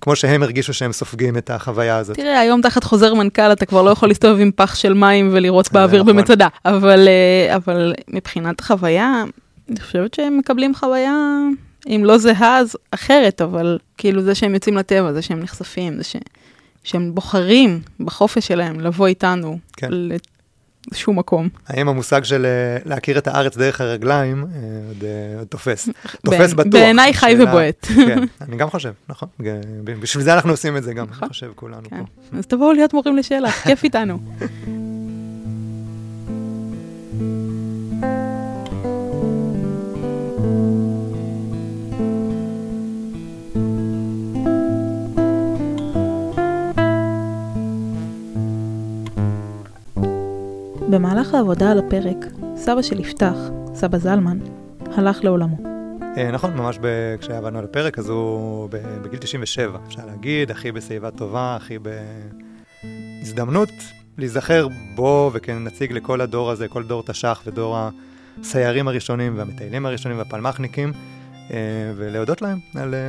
כמו 0.00 0.16
שהם 0.16 0.42
הרגישו 0.42 0.74
שהם 0.74 0.92
סופגים 0.92 1.36
את 1.36 1.50
החוויה 1.50 1.96
הזאת. 1.96 2.16
תראה, 2.16 2.40
היום 2.40 2.60
תחת 2.60 2.84
חוזר 2.84 3.14
מנכ"ל 3.14 3.52
אתה 3.52 3.66
כבר 3.66 3.82
לא 3.82 3.90
יכול 3.90 4.08
להסתובב 4.08 4.40
עם 4.40 4.50
פח 4.56 4.74
של 4.74 4.94
מים 4.94 5.30
ולראות 5.32 5.72
באוויר 5.72 6.02
נכון. 6.02 6.16
במצדה, 6.16 6.48
אבל, 6.64 7.08
אבל 7.54 7.94
מבחינת 8.08 8.60
החוויה, 8.60 9.24
אני 9.70 9.80
חושבת 9.80 10.14
שהם 10.14 10.38
מקבלים 10.38 10.74
חוויה, 10.74 11.16
אם 11.86 12.02
לא 12.04 12.18
זהה 12.18 12.58
אז 12.58 12.76
אחרת, 12.90 13.42
אבל 13.42 13.78
כאילו 13.98 14.22
זה 14.22 14.34
שהם 14.34 14.54
יוצאים 14.54 14.76
לטבע, 14.76 15.12
זה 15.12 15.22
שהם 15.22 15.40
נחשפים, 15.40 15.96
זה 15.96 16.04
ש... 16.04 16.16
שהם 16.84 17.14
בוחרים 17.14 17.80
בחופש 18.00 18.46
שלהם 18.46 18.80
לבוא 18.80 19.06
איתנו 19.06 19.58
כן. 19.76 19.88
לשום 20.92 21.18
מקום. 21.18 21.48
האם 21.66 21.88
המושג 21.88 22.24
של 22.24 22.46
אה, 22.46 22.78
להכיר 22.90 23.18
את 23.18 23.26
הארץ 23.26 23.56
דרך 23.56 23.80
הרגליים 23.80 24.42
אה, 24.44 24.58
עוד 24.88 25.04
אה, 25.04 25.38
עוד 25.38 25.46
תופס? 25.48 25.88
תופס 26.24 26.52
בטוח. 26.52 26.72
בעיניי 26.72 27.14
חי 27.14 27.26
השאלה- 27.26 27.44
ובועט. 27.50 27.86
כן, 27.86 28.18
אני 28.40 28.56
גם 28.56 28.70
חושב, 28.70 28.92
נכון. 29.08 29.28
בשביל 29.84 30.24
זה 30.24 30.34
אנחנו 30.34 30.50
עושים 30.50 30.76
את 30.76 30.82
זה 30.82 30.94
גם, 30.94 31.06
נכון. 31.10 31.18
אני 31.22 31.28
חושב, 31.28 31.50
כולנו 31.54 31.90
כן. 31.90 31.96
פה. 32.30 32.38
אז 32.38 32.46
תבואו 32.46 32.72
להיות 32.72 32.94
מורים 32.94 33.16
לשאלה, 33.16 33.50
כיף 33.50 33.84
איתנו. 33.84 34.18
במהלך 50.90 51.34
העבודה 51.34 51.70
על 51.70 51.78
הפרק, 51.78 52.16
סבא 52.56 52.82
של 52.82 53.00
יפתח, 53.00 53.36
סבא 53.74 53.98
זלמן, 53.98 54.38
הלך 54.96 55.24
לעולמו. 55.24 55.56
אה, 56.16 56.30
נכון, 56.30 56.56
ממש 56.56 56.78
ב- 56.82 57.16
כשעבדנו 57.20 57.58
על 57.58 57.64
הפרק, 57.64 57.98
אז 57.98 58.08
הוא 58.08 58.68
בגיל 59.02 59.18
97, 59.18 59.78
אפשר 59.86 60.06
להגיד, 60.06 60.50
הכי 60.50 60.72
בשיבה 60.72 61.10
טובה, 61.10 61.56
הכי 61.56 61.78
בהזדמנות 63.22 63.68
להיזכר 64.18 64.68
בו 64.94 65.30
וכנציג 65.34 65.92
לכל 65.92 66.20
הדור 66.20 66.50
הזה, 66.50 66.68
כל 66.68 66.82
דור 66.82 67.02
תש"ח 67.02 67.42
ודור 67.46 67.76
הסיירים 68.40 68.88
הראשונים 68.88 69.38
והמטיילים 69.38 69.86
הראשונים 69.86 70.18
והפלמ"חניקים, 70.18 70.92
אה, 71.50 71.56
ולהודות 71.96 72.42
להם 72.42 72.58
על 72.74 72.94
אה, 72.94 73.00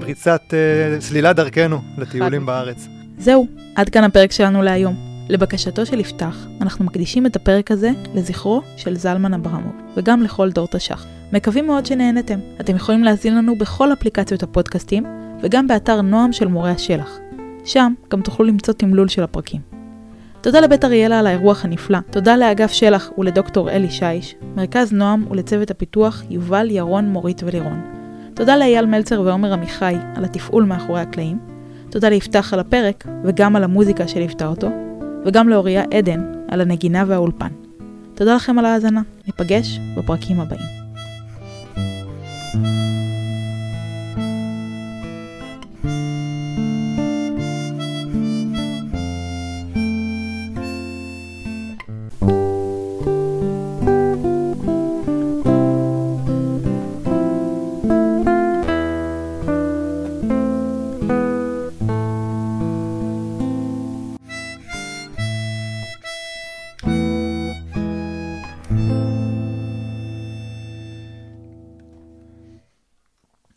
פריצת, 0.00 0.54
סלילת 1.00 1.36
דרכנו 1.36 1.80
לטיולים 1.98 2.46
בארץ. 2.46 2.86
זהו, 3.18 3.46
עד 3.74 3.88
כאן 3.88 4.04
הפרק 4.04 4.32
שלנו 4.32 4.62
להיום. 4.62 5.07
לבקשתו 5.28 5.86
של 5.86 6.00
יפתח, 6.00 6.46
אנחנו 6.60 6.84
מקדישים 6.84 7.26
את 7.26 7.36
הפרק 7.36 7.70
הזה 7.70 7.90
לזכרו 8.14 8.62
של 8.76 8.96
זלמן 8.96 9.34
אברמוב, 9.34 9.72
וגם 9.96 10.22
לכל 10.22 10.50
דור 10.50 10.66
תש"ח. 10.66 11.06
מקווים 11.32 11.66
מאוד 11.66 11.86
שנהנתם. 11.86 12.38
אתם 12.60 12.76
יכולים 12.76 13.04
להזין 13.04 13.36
לנו 13.36 13.58
בכל 13.58 13.92
אפליקציות 13.92 14.42
הפודקאסטים, 14.42 15.04
וגם 15.42 15.66
באתר 15.66 16.00
נועם 16.00 16.32
של 16.32 16.48
מורי 16.48 16.70
השלח. 16.70 17.18
שם 17.64 17.92
גם 18.10 18.20
תוכלו 18.20 18.46
למצוא 18.46 18.74
תמלול 18.74 19.08
של 19.08 19.22
הפרקים. 19.22 19.60
תודה 20.40 20.60
לבית 20.60 20.84
אריאלה 20.84 21.18
על 21.18 21.26
האירוח 21.26 21.64
הנפלא, 21.64 21.98
תודה 22.10 22.36
לאגף 22.36 22.72
שלח 22.72 23.10
ולדוקטור 23.18 23.70
אלי 23.70 23.90
שיש, 23.90 24.34
מרכז 24.56 24.92
נועם 24.92 25.26
ולצוות 25.30 25.70
הפיתוח 25.70 26.22
יובל, 26.30 26.70
ירון, 26.70 27.08
מורית 27.08 27.42
ולירון. 27.42 27.80
תודה 28.34 28.56
לאייל 28.56 28.86
מלצר 28.86 29.20
ועומר 29.20 29.52
עמיחי 29.52 29.94
על 30.16 30.24
התפעול 30.24 30.64
מאחורי 30.64 31.00
הקלעים. 31.00 31.38
תודה 31.90 32.08
ליפתח 32.08 32.54
על 32.54 32.60
הפרק, 32.60 33.06
וגם 33.24 33.56
על 33.56 33.64
המוזיקה 33.64 34.08
שליוותה 34.08 34.46
אותו, 34.46 34.68
וגם 35.28 35.48
לאוריה 35.48 35.84
עדן 35.94 36.20
על 36.48 36.60
הנגינה 36.60 37.04
והאולפן. 37.06 37.52
תודה 38.14 38.34
לכם 38.34 38.58
על 38.58 38.64
ההאזנה, 38.64 39.02
ניפגש 39.26 39.78
בפרקים 39.96 40.40
הבאים. 40.40 40.78
thank 42.54 42.64
you 42.64 42.87